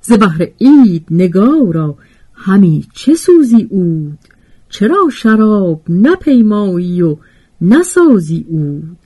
ز 0.00 0.12
بهر 0.12 0.48
عید 0.60 1.06
نگارا 1.10 1.96
همی 2.34 2.86
چه 2.94 3.14
سوزی 3.14 3.66
اود 3.70 4.18
چرا 4.68 5.08
شراب 5.12 5.82
نپیمایی 5.88 7.02
و 7.02 7.16
نسازی 7.60 8.46
اود 8.48 8.96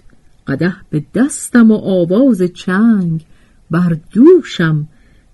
قده 0.47 0.77
به 0.91 1.05
دستم 1.15 1.71
و 1.71 1.75
آواز 1.75 2.43
چنگ 2.43 3.25
بر 3.71 3.97
دوشم 4.13 4.89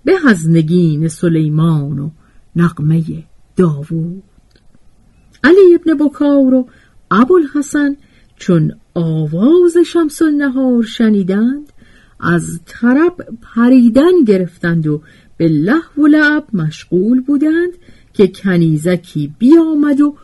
به 0.04 0.12
از 0.28 0.48
نگین 0.48 1.08
سلیمان 1.08 1.98
و 1.98 2.10
نقمه 2.56 3.02
داوود. 3.58 4.22
علی 5.44 5.74
ابن 5.74 6.06
بکار 6.06 6.54
و 6.54 6.68
ابوالحسن 7.10 7.96
چون 8.36 8.72
آواز 8.94 9.76
شمس 9.86 10.22
نهار 10.22 10.82
شنیدند 10.82 11.72
از 12.20 12.60
طرب 12.66 13.26
پریدن 13.42 14.24
گرفتند 14.26 14.86
و 14.86 15.02
به 15.36 15.48
لحو 15.48 16.02
و 16.02 16.06
لعب 16.06 16.44
مشغول 16.52 17.20
بودند 17.20 17.72
که 18.12 18.26
کنیزکی 18.26 19.34
بیامد 19.38 20.00
و 20.00 20.14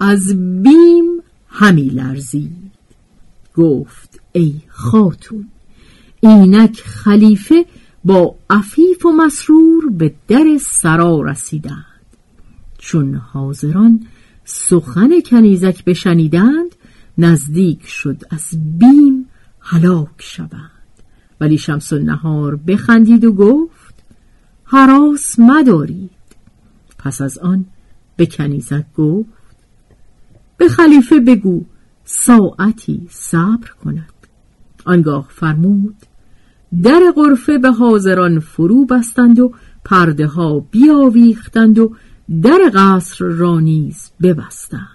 از 0.00 0.36
بیم 0.62 1.22
همی 1.48 1.88
لرزید. 1.88 2.70
گفت 3.56 4.20
ای 4.32 4.54
خاتون 4.68 5.48
اینک 6.20 6.80
خلیفه 6.80 7.66
با 8.04 8.34
عفیف 8.50 9.06
و 9.06 9.12
مسرور 9.12 9.90
به 9.90 10.14
در 10.28 10.44
سرا 10.60 11.22
رسیدند. 11.22 11.93
چون 12.84 13.14
حاضران 13.14 14.06
سخن 14.44 15.20
کنیزک 15.20 15.84
بشنیدند 15.84 16.74
نزدیک 17.18 17.86
شد 17.86 18.22
از 18.30 18.78
بیم 18.78 19.26
هلاک 19.60 20.08
شوند. 20.18 20.70
ولی 21.40 21.58
شمس 21.58 21.92
نهار 21.92 22.56
بخندید 22.56 23.24
و 23.24 23.32
گفت 23.32 23.94
حراس 24.64 25.38
مدارید. 25.38 26.10
پس 26.98 27.20
از 27.20 27.38
آن 27.38 27.64
به 28.16 28.26
کنیزک 28.26 28.84
گفت 28.96 29.56
به 30.56 30.68
خلیفه 30.68 31.20
بگو 31.20 31.64
ساعتی 32.04 33.06
صبر 33.10 33.70
کند. 33.84 34.14
آنگاه 34.84 35.26
فرمود 35.30 35.96
در 36.82 37.12
غرفه 37.16 37.58
به 37.58 37.70
حاضران 37.70 38.40
فرو 38.40 38.86
بستند 38.86 39.40
و 39.40 39.52
پرده 39.84 40.26
ها 40.26 40.60
بیاویختند 40.60 41.78
و 41.78 41.94
در 42.42 42.70
قصر 42.74 43.24
را 43.24 43.60
نیز 43.60 44.10
ببستند. 44.22 44.88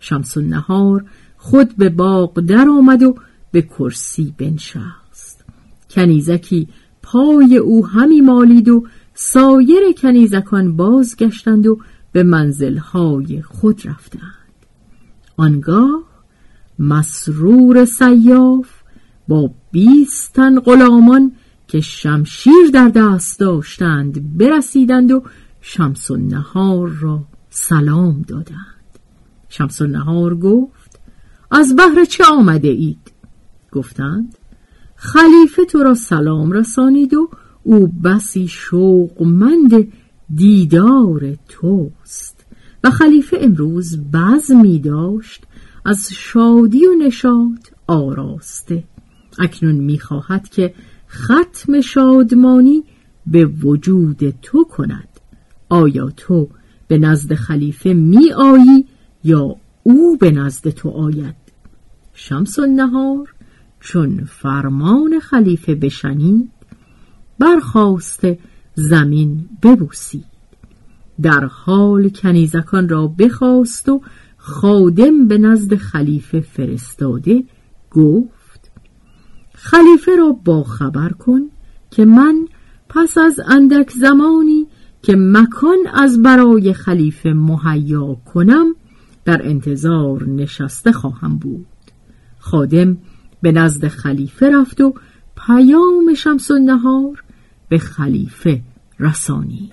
شمس 0.00 0.36
نهار 0.36 1.04
خود 1.36 1.76
به 1.76 1.88
باغ 1.88 2.40
در 2.40 2.68
آمد 2.68 3.02
و 3.02 3.14
به 3.52 3.62
کرسی 3.62 4.34
بنشست. 4.38 5.44
کنیزکی 5.90 6.68
پای 7.02 7.56
او 7.56 7.86
همی 7.86 8.20
مالید 8.20 8.68
و 8.68 8.86
سایر 9.14 9.92
کنیزکان 9.96 10.76
بازگشتند 10.76 11.66
و 11.66 11.78
به 12.12 12.22
منزلهای 12.22 13.42
خود 13.42 13.88
رفتند. 13.88 14.34
آنگاه 15.36 16.02
مسرور 16.78 17.84
سیاف 17.84 18.68
با 19.28 19.50
بیستن 19.72 20.60
غلامان 20.60 21.32
که 21.68 21.80
شمشیر 21.80 22.70
در 22.72 22.88
دست 22.88 23.40
داشتند 23.40 24.38
برسیدند 24.38 25.10
و 25.12 25.22
شمس 25.70 26.10
نهار 26.10 26.88
را 26.88 27.24
سلام 27.50 28.24
دادند. 28.28 28.98
شمس 29.48 29.82
نهار 29.82 30.36
گفت 30.36 31.00
از 31.50 31.76
بهر 31.76 32.04
چه 32.04 32.24
آمده 32.24 32.68
اید؟ 32.68 33.12
گفتند 33.72 34.38
خلیفه 34.96 35.64
تو 35.64 35.78
را 35.78 35.94
سلام 35.94 36.52
رسانید 36.52 37.14
و 37.14 37.30
او 37.62 37.86
بسی 37.86 38.48
شوقمند 38.48 39.92
دیدار 40.34 41.36
توست. 41.48 42.46
و 42.84 42.90
خلیفه 42.90 43.38
امروز 43.40 43.98
می 44.50 44.78
داشت 44.78 45.44
از 45.84 46.08
شادی 46.12 46.86
و 46.86 46.94
نشاط 46.94 47.68
آراسته. 47.86 48.84
اکنون 49.38 49.74
می‌خواهد 49.74 50.48
که 50.48 50.74
ختم 51.08 51.80
شادمانی 51.80 52.84
به 53.26 53.44
وجود 53.44 54.34
تو 54.42 54.64
کند. 54.64 55.17
آیا 55.68 56.10
تو 56.16 56.48
به 56.88 56.98
نزد 56.98 57.34
خلیفه 57.34 57.92
می 57.92 58.32
آیی 58.32 58.86
یا 59.24 59.56
او 59.82 60.16
به 60.16 60.30
نزد 60.30 60.68
تو 60.70 60.88
آید؟ 60.88 61.34
شمس 62.14 62.58
النهار 62.58 63.34
چون 63.80 64.24
فرمان 64.24 65.20
خلیفه 65.20 65.74
بشنید 65.74 66.50
برخواست 67.38 68.26
زمین 68.74 69.48
ببوسید. 69.62 70.24
در 71.22 71.44
حال 71.44 72.08
کنیزکان 72.08 72.88
را 72.88 73.06
بخواست 73.06 73.88
و 73.88 74.00
خادم 74.36 75.28
به 75.28 75.38
نزد 75.38 75.74
خلیفه 75.74 76.40
فرستاده 76.40 77.44
گفت 77.90 78.70
خلیفه 79.54 80.16
را 80.16 80.32
با 80.44 80.62
خبر 80.62 81.08
کن 81.08 81.40
که 81.90 82.04
من 82.04 82.46
پس 82.88 83.18
از 83.18 83.40
اندک 83.48 83.90
زمانی 83.90 84.66
که 85.02 85.16
مکان 85.18 85.78
از 85.94 86.22
برای 86.22 86.72
خلیفه 86.72 87.32
مهیا 87.32 88.16
کنم 88.34 88.74
در 89.24 89.48
انتظار 89.48 90.28
نشسته 90.28 90.92
خواهم 90.92 91.38
بود. 91.38 91.66
خادم 92.38 92.96
به 93.42 93.52
نزد 93.52 93.88
خلیفه 93.88 94.50
رفت 94.50 94.80
و 94.80 94.94
پیام 95.46 96.14
شمس 96.14 96.50
نهار 96.50 97.22
به 97.68 97.78
خلیفه 97.78 98.60
رسانی. 99.00 99.72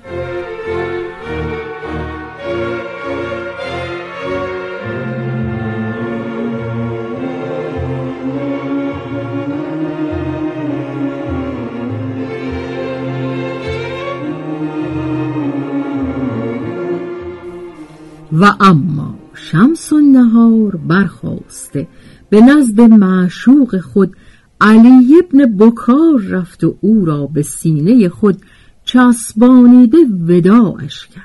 و 18.41 18.54
اما 18.60 19.19
شمس 19.34 19.93
نهار 19.93 20.76
برخواسته 20.76 21.88
به 22.30 22.41
نزد 22.41 22.82
معشوق 22.82 23.80
خود 23.80 24.15
علی 24.62 25.15
ابن 25.24 25.58
بکار 25.58 26.21
رفت 26.21 26.63
و 26.63 26.78
او 26.82 27.06
را 27.06 27.28
به 27.28 27.41
سینه 27.41 28.10
خود 28.10 28.38
چسبانیده 28.86 29.98
وداعش 30.28 31.08
کرد. 31.08 31.24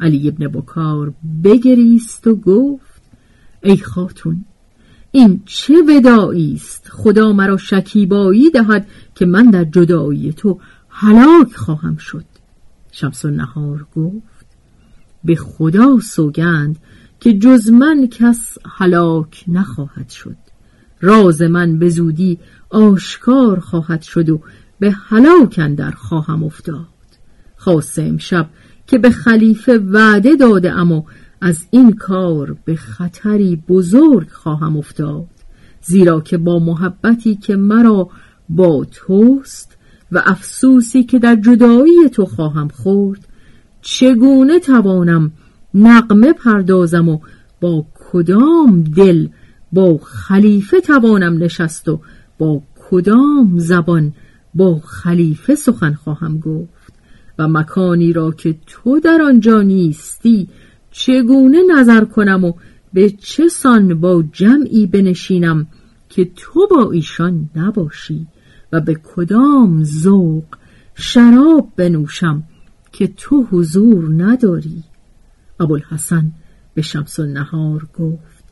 علی 0.00 0.28
ابن 0.28 0.48
بکار 0.48 1.14
بگریست 1.44 2.26
و 2.26 2.34
گفت 2.36 3.02
ای 3.62 3.76
خاتون 3.76 4.44
این 5.12 5.42
چه 5.46 5.74
ودایی 5.88 6.54
است؟ 6.54 6.88
خدا 6.90 7.32
مرا 7.32 7.56
شکیبایی 7.56 8.50
دهد 8.50 8.86
که 9.14 9.26
من 9.26 9.50
در 9.50 9.64
جدایی 9.64 10.32
تو 10.32 10.58
هلاک 10.88 11.56
خواهم 11.56 11.96
شد. 11.96 12.24
شمس 12.92 13.24
نهار 13.24 13.86
گفت 13.96 14.31
به 15.24 15.36
خدا 15.36 15.98
سوگند 16.00 16.78
که 17.20 17.32
جز 17.38 17.70
من 17.70 18.06
کس 18.06 18.58
هلاک 18.78 19.44
نخواهد 19.48 20.10
شد. 20.10 20.36
راز 21.00 21.42
من 21.42 21.78
به 21.78 21.88
زودی 21.88 22.38
آشکار 22.70 23.60
خواهد 23.60 24.02
شد 24.02 24.28
و 24.30 24.40
به 24.78 24.90
هلاک 24.90 25.60
اندر 25.62 25.90
خواهم 25.90 26.44
افتاد. 26.44 26.86
خاصه 27.56 28.02
امشب 28.02 28.48
که 28.86 28.98
به 28.98 29.10
خلیفه 29.10 29.78
وعده 29.78 30.36
داده 30.36 30.72
اما 30.72 31.04
از 31.40 31.66
این 31.70 31.92
کار 31.92 32.56
به 32.64 32.76
خطری 32.76 33.56
بزرگ 33.68 34.28
خواهم 34.30 34.76
افتاد. 34.76 35.26
زیرا 35.82 36.20
که 36.20 36.38
با 36.38 36.58
محبتی 36.58 37.36
که 37.36 37.56
مرا 37.56 38.08
با 38.48 38.86
توست 38.90 39.76
و 40.12 40.22
افسوسی 40.26 41.04
که 41.04 41.18
در 41.18 41.36
جدایی 41.36 42.08
تو 42.12 42.24
خواهم 42.26 42.68
خورد 42.68 43.28
چگونه 43.82 44.60
توانم 44.60 45.32
نقمه 45.74 46.32
پردازم 46.32 47.08
و 47.08 47.18
با 47.60 47.86
کدام 47.94 48.82
دل 48.82 49.28
با 49.72 49.98
خلیفه 49.98 50.80
توانم 50.80 51.42
نشست 51.42 51.88
و 51.88 52.00
با 52.38 52.62
کدام 52.90 53.58
زبان 53.58 54.12
با 54.54 54.80
خلیفه 54.84 55.54
سخن 55.54 55.94
خواهم 55.94 56.38
گفت؟ 56.38 56.92
و 57.38 57.48
مکانی 57.48 58.12
را 58.12 58.30
که 58.30 58.56
تو 58.66 59.00
در 59.00 59.22
آنجا 59.22 59.62
نیستی 59.62 60.48
چگونه 60.90 61.58
نظر 61.76 62.04
کنم 62.04 62.44
و 62.44 62.52
به 62.92 63.10
چه 63.10 63.48
سان 63.48 64.00
با 64.00 64.24
جمعی 64.32 64.86
بنشینم 64.86 65.66
که 66.08 66.30
تو 66.36 66.66
با 66.70 66.90
ایشان 66.92 67.50
نباشی 67.56 68.26
و 68.72 68.80
به 68.80 68.94
کدام 68.94 69.84
ذوق 69.84 70.44
شراب 70.94 71.72
بنوشم 71.76 72.42
که 72.92 73.06
تو 73.06 73.46
حضور 73.50 74.24
نداری. 74.24 74.84
ابوالحسن 75.60 76.32
به 76.74 76.82
شمس 76.82 77.20
نهار 77.20 77.88
گفت 77.98 78.44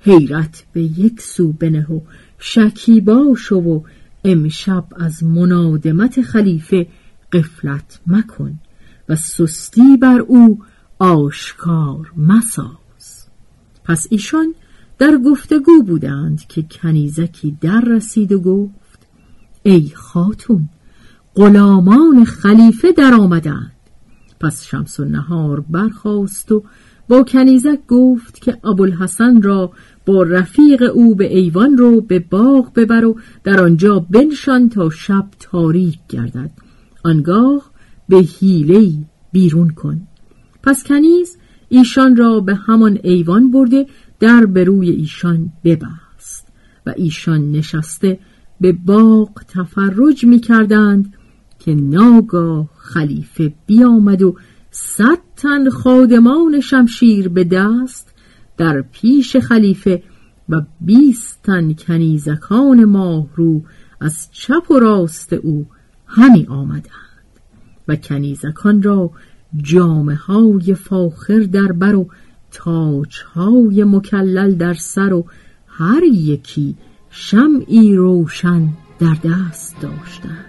حیرت 0.00 0.64
به 0.72 0.82
یک 0.82 1.20
سو 1.20 1.52
بنه 1.52 1.86
و 1.86 2.00
شکیبا 2.38 3.34
شو 3.36 3.56
و 3.56 3.80
امشب 4.24 4.84
از 4.96 5.24
منادمت 5.24 6.22
خلیفه 6.22 6.86
قفلت 7.32 8.00
مکن 8.06 8.58
و 9.08 9.16
سستی 9.16 9.96
بر 9.96 10.18
او 10.18 10.58
آشکار 10.98 12.12
مساز. 12.16 13.28
پس 13.84 14.06
ایشان 14.10 14.54
در 14.98 15.18
گفتگو 15.24 15.82
بودند 15.82 16.46
که 16.46 16.62
کنیزکی 16.62 17.56
در 17.60 17.80
رسید 17.80 18.32
و 18.32 18.40
گفت 18.40 19.06
ای 19.62 19.90
خاتون 19.94 20.68
غلامان 21.36 22.24
خلیفه 22.24 22.92
در 22.92 23.14
آمدند. 23.14 23.72
پس 24.40 24.64
شمس 24.64 25.00
و 25.00 25.04
نهار 25.04 25.60
برخاست 25.60 26.52
و 26.52 26.64
با 27.08 27.22
کنیزک 27.22 27.78
گفت 27.88 28.42
که 28.42 28.58
ابوالحسن 28.64 29.42
را 29.42 29.72
با 30.06 30.22
رفیق 30.22 30.90
او 30.94 31.14
به 31.14 31.36
ایوان 31.36 31.76
رو 31.76 32.00
به 32.00 32.18
باغ 32.18 32.72
ببر 32.74 33.04
و 33.04 33.16
در 33.44 33.62
آنجا 33.62 33.98
بنشان 33.98 34.68
تا 34.68 34.90
شب 34.90 35.26
تاریک 35.40 35.98
گردد. 36.08 36.50
آنگاه 37.04 37.70
به 38.08 38.16
حیله 38.16 38.92
بیرون 39.32 39.70
کن. 39.70 40.00
پس 40.62 40.84
کنیز 40.84 41.36
ایشان 41.68 42.16
را 42.16 42.40
به 42.40 42.54
همان 42.54 42.98
ایوان 43.02 43.50
برده 43.50 43.86
در 44.20 44.46
به 44.46 44.64
روی 44.64 44.90
ایشان 44.90 45.52
ببست. 45.64 46.48
و 46.86 46.94
ایشان 46.96 47.50
نشسته 47.50 48.18
به 48.60 48.72
باغ 48.72 49.42
تفرج 49.48 50.24
می 50.24 50.40
کردند 50.40 51.14
که 51.68 51.74
ناگاه 51.74 52.68
خلیفه 52.78 53.52
بیامد 53.66 54.22
و 54.22 54.36
صد 54.70 55.18
تن 55.36 55.70
خادمان 55.70 56.60
شمشیر 56.60 57.28
به 57.28 57.44
دست 57.44 58.14
در 58.56 58.82
پیش 58.92 59.36
خلیفه 59.36 60.02
و 60.48 60.62
بیست 60.80 61.40
تن 61.42 61.72
کنیزکان 61.72 62.84
ماهرو 62.84 63.62
از 64.00 64.28
چپ 64.32 64.70
و 64.70 64.78
راست 64.78 65.32
او 65.32 65.66
همی 66.06 66.46
آمدند 66.46 67.28
و 67.88 67.96
کنیزکان 67.96 68.82
را 68.82 69.10
جامه 69.56 70.14
های 70.14 70.74
فاخر 70.74 71.38
در 71.38 71.72
بر 71.72 71.94
و 71.94 72.08
تاج 72.50 73.22
های 73.34 73.84
مکلل 73.84 74.54
در 74.54 74.74
سر 74.74 75.12
و 75.12 75.26
هر 75.66 76.02
یکی 76.02 76.76
شمعی 77.10 77.94
روشن 77.94 78.68
در 78.98 79.16
دست 79.24 79.76
داشتند. 79.80 80.47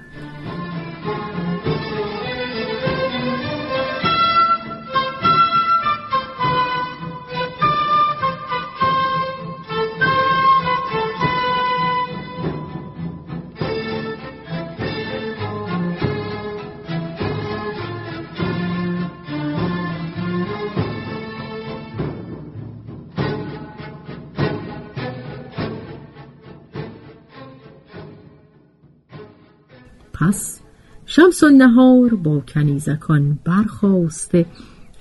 پس 30.29 30.59
شمس 31.05 31.43
نهار 31.43 32.15
با 32.15 32.39
کنیزکان 32.39 33.39
برخواسته 33.43 34.45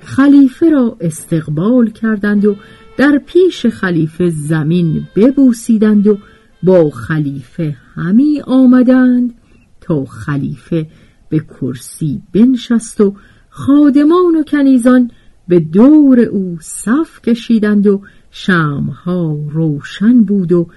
خلیفه 0.00 0.70
را 0.70 0.96
استقبال 1.00 1.90
کردند 1.90 2.44
و 2.44 2.56
در 2.96 3.20
پیش 3.26 3.66
خلیفه 3.66 4.30
زمین 4.30 5.06
ببوسیدند 5.16 6.06
و 6.06 6.18
با 6.62 6.90
خلیفه 6.90 7.76
همی 7.94 8.40
آمدند 8.40 9.34
تا 9.80 10.04
خلیفه 10.04 10.86
به 11.28 11.38
کرسی 11.38 12.22
بنشست 12.32 13.00
و 13.00 13.14
خادمان 13.50 14.36
و 14.36 14.42
کنیزان 14.42 15.10
به 15.48 15.60
دور 15.60 16.20
او 16.20 16.58
صف 16.60 17.22
کشیدند 17.22 17.86
و 17.86 18.02
شمها 18.30 19.38
روشن 19.50 20.24
بود 20.24 20.52
و 20.52 20.68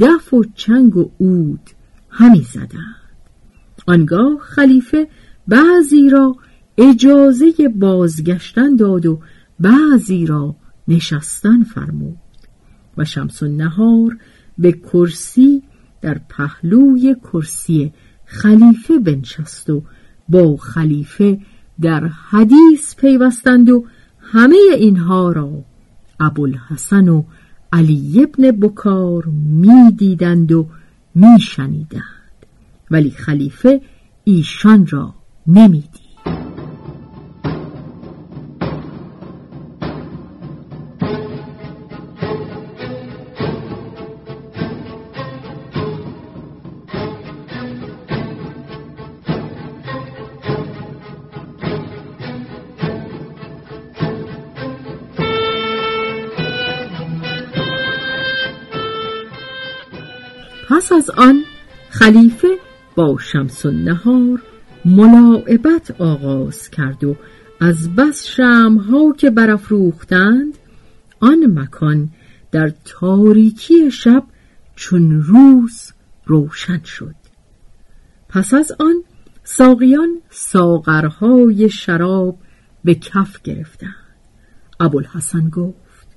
دف 0.00 0.34
و 0.34 0.44
چنگ 0.54 0.96
و 0.96 1.10
عود 1.20 1.70
همی 2.10 2.42
زدند. 2.42 3.07
آنگاه 3.86 4.38
خلیفه 4.40 5.08
بعضی 5.48 6.10
را 6.10 6.36
اجازه 6.78 7.52
بازگشتن 7.74 8.76
داد 8.76 9.06
و 9.06 9.20
بعضی 9.60 10.26
را 10.26 10.56
نشستن 10.88 11.62
فرمود 11.62 12.18
و 12.96 13.04
شمس 13.04 13.42
نهار 13.42 14.16
به 14.58 14.72
کرسی 14.72 15.62
در 16.00 16.20
پهلوی 16.28 17.16
کرسی 17.32 17.92
خلیفه 18.24 18.98
بنشست 18.98 19.70
و 19.70 19.82
با 20.28 20.56
خلیفه 20.56 21.38
در 21.80 22.06
حدیث 22.06 22.96
پیوستند 22.96 23.70
و 23.70 23.84
همه 24.20 24.56
اینها 24.76 25.32
را 25.32 25.64
ابوالحسن 26.20 27.08
و 27.08 27.22
علی 27.72 28.22
ابن 28.22 28.50
بکار 28.50 29.24
می 29.46 29.92
دیدند 29.96 30.52
و 30.52 30.68
می 31.14 31.40
شنیدند. 31.40 32.17
ولی 32.90 33.10
خلیفه 33.10 33.80
ایشان 34.24 34.86
را 34.86 35.14
نمی‌دید. 35.46 36.08
پس 60.68 60.92
از 60.92 61.10
آن 61.10 61.44
خلیفه 61.90 62.67
با 62.98 63.18
شمس 63.18 63.66
و 63.66 63.70
نهار 63.70 64.42
ملاعبت 64.84 66.00
آغاز 66.00 66.70
کرد 66.70 67.04
و 67.04 67.16
از 67.60 67.96
بس 67.96 68.26
شمها 68.26 69.12
که 69.18 69.30
برافروختند 69.30 70.58
آن 71.20 71.58
مکان 71.58 72.10
در 72.52 72.72
تاریکی 72.84 73.90
شب 73.90 74.24
چون 74.76 75.22
روز 75.22 75.92
روشن 76.26 76.82
شد. 76.84 77.14
پس 78.28 78.54
از 78.54 78.72
آن 78.80 79.02
ساقیان 79.44 80.20
ساغرهای 80.30 81.70
شراب 81.70 82.38
به 82.84 82.94
کف 82.94 83.42
گرفتند. 83.42 83.94
ابوالحسن 84.80 85.48
گفت 85.48 86.08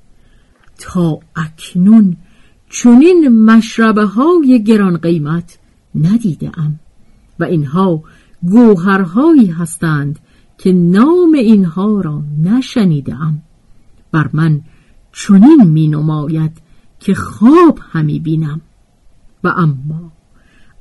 تا 0.79 1.19
اکنون 1.35 2.17
چونین 2.69 3.45
مشربه 3.45 4.05
های 4.05 4.63
گران 4.63 4.97
قیمت 4.97 5.60
ندیده 5.95 6.59
ام. 6.59 6.79
و 7.39 7.43
اینها 7.43 8.03
گوهرهایی 8.43 9.47
هستند 9.47 10.19
که 10.57 10.71
نام 10.71 11.33
اینها 11.33 12.01
را 12.01 12.23
نشنیده 12.43 13.15
ام. 13.15 13.41
بر 14.11 14.29
من 14.33 14.61
چنین 15.11 15.63
می 15.63 15.87
نماید 15.87 16.61
که 16.99 17.13
خواب 17.13 17.79
همی 17.91 18.19
بینم. 18.19 18.61
و 19.43 19.47
اما 19.47 20.11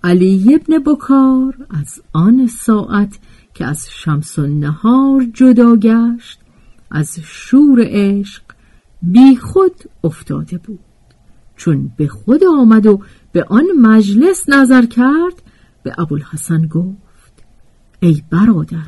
علی 0.04 0.54
ابن 0.54 0.78
بکار 0.78 1.66
از 1.70 2.02
آن 2.12 2.46
ساعت 2.46 3.18
که 3.54 3.66
از 3.66 3.86
شمس 3.90 4.38
و 4.38 4.46
نهار 4.46 5.24
جدا 5.34 5.76
گشت 5.76 6.40
از 6.90 7.18
شور 7.22 7.84
عشق 7.86 8.42
بی 9.02 9.36
خود 9.36 9.74
افتاده 10.04 10.58
بود. 10.58 10.78
چون 11.56 11.92
به 11.96 12.08
خود 12.08 12.44
آمد 12.44 12.86
و 12.86 13.00
به 13.32 13.44
آن 13.44 13.64
مجلس 13.80 14.48
نظر 14.48 14.86
کرد؟ 14.86 15.42
به 15.82 15.94
ابوالحسن 15.98 16.66
گفت 16.66 17.44
ای 18.00 18.22
برادر 18.30 18.86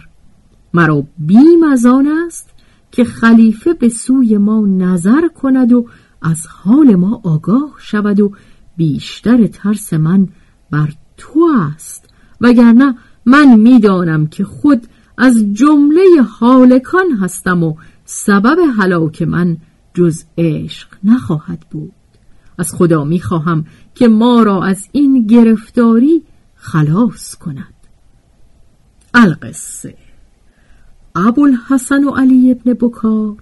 مرا 0.74 1.06
بیم 1.18 1.62
از 1.72 1.86
آن 1.86 2.08
است 2.26 2.50
که 2.90 3.04
خلیفه 3.04 3.74
به 3.74 3.88
سوی 3.88 4.38
ما 4.38 4.66
نظر 4.66 5.28
کند 5.28 5.72
و 5.72 5.86
از 6.22 6.46
حال 6.46 6.94
ما 6.94 7.20
آگاه 7.24 7.74
شود 7.78 8.20
و 8.20 8.32
بیشتر 8.76 9.46
ترس 9.46 9.92
من 9.92 10.28
بر 10.70 10.92
تو 11.16 11.48
است. 11.72 12.04
وگرنه 12.40 12.94
من 13.26 13.56
می‌دانم 13.56 14.26
که 14.26 14.44
خود 14.44 14.86
از 15.18 15.44
جمله 15.52 16.02
حالکان 16.38 17.10
هستم 17.20 17.62
و 17.62 17.74
سبب 18.04 18.58
هلاک 18.78 19.22
من 19.22 19.56
جز 19.94 20.24
عشق 20.38 20.88
نخواهد 21.04 21.66
بود. 21.70 21.92
از 22.58 22.74
خدا 22.74 23.04
می‌خواهم 23.04 23.64
که 23.94 24.08
ما 24.08 24.42
را 24.42 24.64
از 24.64 24.88
این 24.92 25.26
گرفتاری 25.26 26.22
خلاص 26.54 27.34
کند. 27.34 27.74
القصه. 29.14 29.94
ابوالحسن 31.14 32.04
و 32.04 32.10
علی 32.10 32.50
ابن 32.50 32.72
بکار 32.72 33.36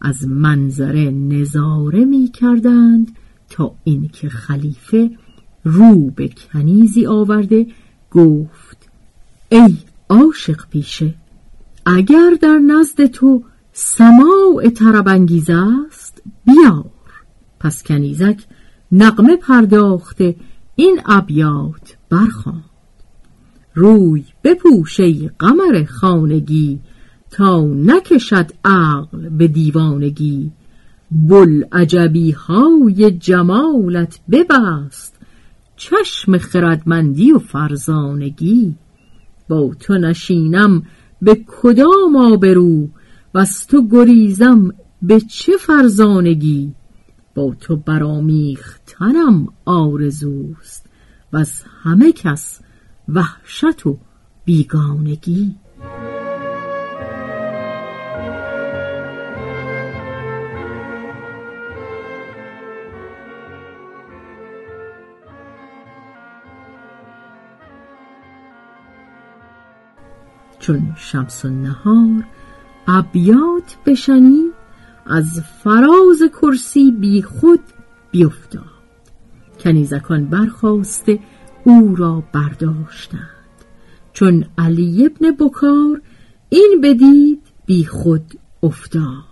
از 0.00 0.28
منظره 0.28 1.10
نظاره 1.10 2.04
می 2.04 2.28
کردند 2.28 3.16
تا 3.50 3.74
اینکه 3.84 4.28
خلیفه 4.28 5.10
رو 5.64 6.10
به 6.10 6.28
کنیزی 6.28 7.06
آورده 7.06 7.66
گفت 8.10 8.88
ای 9.48 9.76
عاشق 10.08 10.68
پیشه 10.70 11.14
اگر 11.86 12.30
در 12.42 12.58
نزد 12.58 13.06
تو 13.06 13.44
سماع 13.72 14.68
طربانگیز 14.74 15.50
است 15.50 16.22
بیار. 16.44 16.90
پس 17.60 17.82
کنیزک 17.82 18.44
نقمه 18.92 19.36
پرداخته 19.36 20.36
این 20.76 21.00
ابیات 21.06 21.96
برخواند 22.10 22.64
روی 23.74 24.24
بپوشه 24.44 25.28
قمر 25.38 25.84
خانگی 25.84 26.80
تا 27.30 27.60
نکشد 27.64 28.50
عقل 28.64 29.28
به 29.28 29.48
دیوانگی. 29.48 30.52
بل 31.10 31.64
عجبی 31.72 32.30
های 32.30 33.10
جمالت 33.10 34.20
ببست 34.30 35.18
چشم 35.76 36.38
خردمندی 36.38 37.32
و 37.32 37.38
فرزانگی. 37.38 38.74
با 39.48 39.70
تو 39.80 39.98
نشینم 39.98 40.82
به 41.22 41.44
کدام 41.46 42.16
آبرو 42.16 42.88
و 43.34 43.38
از 43.38 43.66
تو 43.66 43.88
گریزم 43.88 44.74
به 45.02 45.20
چه 45.20 45.52
فرزانگی؟ 45.56 46.74
با 47.36 47.54
تو 47.60 47.76
برامیختنم 47.76 49.48
آرزوست 49.64 50.86
و 51.32 51.36
از 51.36 51.62
همه 51.82 52.12
کس 52.12 52.60
وحشت 53.08 53.86
و 53.86 53.98
بیگانگی. 54.44 55.54
چون 70.58 70.92
شمس 70.96 71.44
و 71.44 71.48
نهار 71.48 72.24
ابیات 72.88 73.76
بشنید 73.86 74.55
از 75.06 75.42
فراز 75.64 76.22
کرسی 76.42 76.90
بی 76.90 77.22
خود 77.22 77.60
بیفتاد 78.10 78.76
کنیزکان 79.60 80.24
برخواسته 80.24 81.18
او 81.64 81.96
را 81.96 82.22
برداشتند. 82.32 83.30
چون 84.12 84.44
علی 84.58 85.06
ابن 85.06 85.30
بکار 85.30 86.02
این 86.48 86.80
بدید 86.82 87.42
بی 87.66 87.84
خود 87.84 88.38
افتاد. 88.62 89.24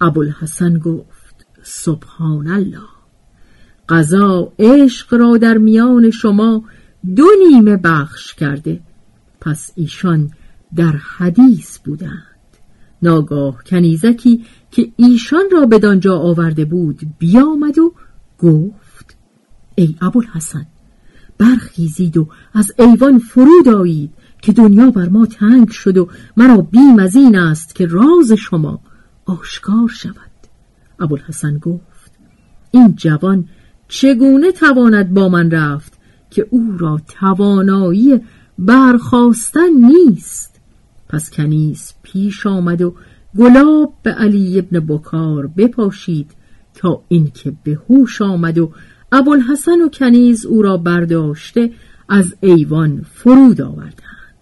ابوالحسن 0.00 0.78
گفت 0.78 1.46
سبحان 1.62 2.48
الله 2.48 2.88
قضا 3.88 4.52
عشق 4.58 5.14
را 5.14 5.36
در 5.36 5.58
میان 5.58 6.10
شما 6.10 6.64
دو 7.16 7.26
نیمه 7.48 7.76
بخش 7.76 8.34
کرده. 8.34 8.80
پس 9.40 9.72
ایشان 9.74 10.30
در 10.76 10.92
حدیث 10.92 11.78
بودند. 11.78 12.29
ناگاه 13.02 13.62
کنیزکی 13.66 14.44
که 14.70 14.92
ایشان 14.96 15.44
را 15.52 15.66
بدانجا 15.66 16.18
آورده 16.18 16.64
بود 16.64 17.00
بیامد 17.18 17.78
و 17.78 17.94
گفت 18.38 19.16
ای 19.74 19.96
ابوالحسن 20.00 20.66
برخیزید 21.38 22.16
و 22.16 22.28
از 22.54 22.72
ایوان 22.78 23.18
فرود 23.18 23.68
آیید 23.68 24.10
که 24.42 24.52
دنیا 24.52 24.90
بر 24.90 25.08
ما 25.08 25.26
تنگ 25.26 25.70
شد 25.70 25.98
و 25.98 26.08
مرا 26.36 26.56
بیم 26.56 26.98
از 26.98 27.16
این 27.16 27.38
است 27.38 27.74
که 27.74 27.86
راز 27.86 28.32
شما 28.32 28.80
آشکار 29.26 29.88
شود. 29.88 30.14
ابوالحسن 31.00 31.58
گفت 31.58 32.12
این 32.70 32.94
جوان 32.94 33.48
چگونه 33.88 34.52
تواند 34.52 35.14
با 35.14 35.28
من 35.28 35.50
رفت 35.50 35.92
که 36.30 36.46
او 36.50 36.76
را 36.78 37.00
توانایی 37.08 38.20
برخواستن 38.58 39.68
نیست؟ 39.70 40.49
پس 41.10 41.30
کنیز 41.30 41.92
پیش 42.02 42.46
آمد 42.46 42.82
و 42.82 42.94
گلاب 43.38 43.94
به 44.02 44.10
علی 44.10 44.58
ابن 44.58 44.80
بکار 44.80 45.46
بپاشید 45.46 46.30
تا 46.74 47.02
اینکه 47.08 47.52
به 47.64 47.78
هوش 47.88 48.22
آمد 48.22 48.58
و 48.58 48.72
ابوالحسن 49.12 49.80
و 49.80 49.88
کنیز 49.88 50.46
او 50.46 50.62
را 50.62 50.76
برداشته 50.76 51.72
از 52.08 52.34
ایوان 52.40 53.06
فرود 53.14 53.60
آوردند. 53.60 54.36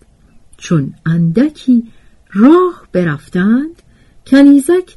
چون 0.57 0.95
اندکی 1.07 1.85
راه 2.33 2.89
برفتند 2.93 3.83
کنیزک 4.27 4.97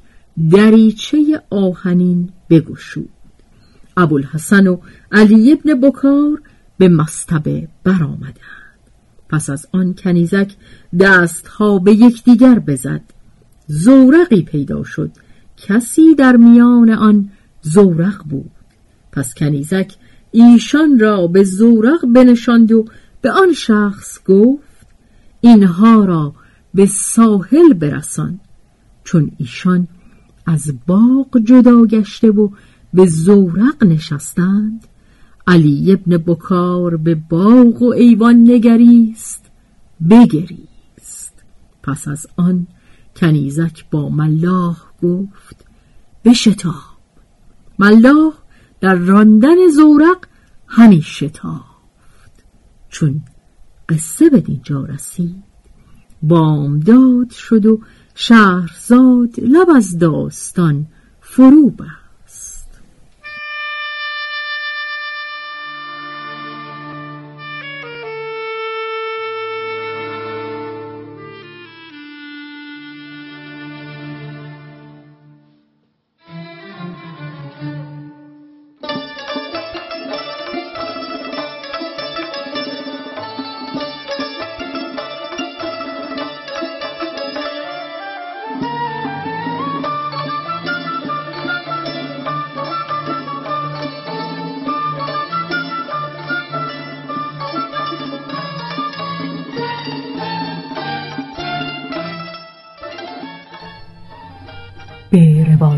دریچه 0.51 1.41
آهنین 1.49 2.29
بگشود. 2.49 3.09
ابوالحسن 3.97 4.67
و 4.67 4.77
علی 5.11 5.51
ابن 5.51 5.79
بکار 5.81 6.41
به 6.77 6.87
مستبه 6.87 7.67
برآمدند. 7.83 8.60
پس 9.31 9.49
از 9.49 9.67
آن 9.71 9.93
کنیزک 9.93 10.55
دستها 10.99 11.79
به 11.79 11.93
یکدیگر 11.93 12.59
بزد. 12.59 13.01
زورقی 13.67 14.41
پیدا 14.41 14.83
شد. 14.83 15.11
کسی 15.57 16.15
در 16.15 16.35
میان 16.37 16.89
آن 16.89 17.29
زورق 17.61 18.23
بود. 18.23 18.51
پس 19.11 19.33
کنیزک 19.33 19.93
ایشان 20.31 20.99
را 20.99 21.27
به 21.27 21.43
زورق 21.43 22.05
بنشاند 22.05 22.71
و 22.71 22.85
به 23.21 23.31
آن 23.31 23.53
شخص 23.53 24.23
گفت 24.25 24.87
اینها 25.41 26.05
را 26.05 26.33
به 26.73 26.85
ساحل 26.85 27.73
برسان. 27.73 28.39
چون 29.03 29.31
ایشان 29.37 29.87
از 30.45 30.73
باغ 30.87 31.37
جدا 31.43 31.85
گشته 31.85 32.31
و 32.31 32.49
به 32.93 33.05
زورق 33.05 33.83
نشستند 33.83 34.87
علی 35.47 35.91
ابن 35.91 36.17
بکار 36.17 36.97
به 36.97 37.15
باغ 37.15 37.81
و 37.81 37.93
ایوان 37.93 38.51
نگریست 38.51 39.51
بگریست. 40.09 41.33
پس 41.83 42.07
از 42.07 42.27
آن 42.37 42.67
کنیزک 43.15 43.85
با 43.91 44.09
ملاح 44.09 44.77
گفت 45.03 45.65
بشتاب. 46.25 46.73
ملاح 47.79 48.33
در 48.81 48.95
راندن 48.95 49.67
زورق 49.75 50.25
همی 50.67 51.01
شتافت. 51.01 52.31
چون 52.89 53.21
قصه 53.89 54.29
به 54.29 54.39
دینجا 54.39 54.85
رسید 54.85 55.43
بامداد 56.23 57.29
شد 57.29 57.65
و 57.65 57.79
شهرزاد 58.15 59.39
لب 59.39 59.69
از 59.75 59.97
داستان 59.97 60.87
فرو 61.21 61.69
بر 61.69 62.00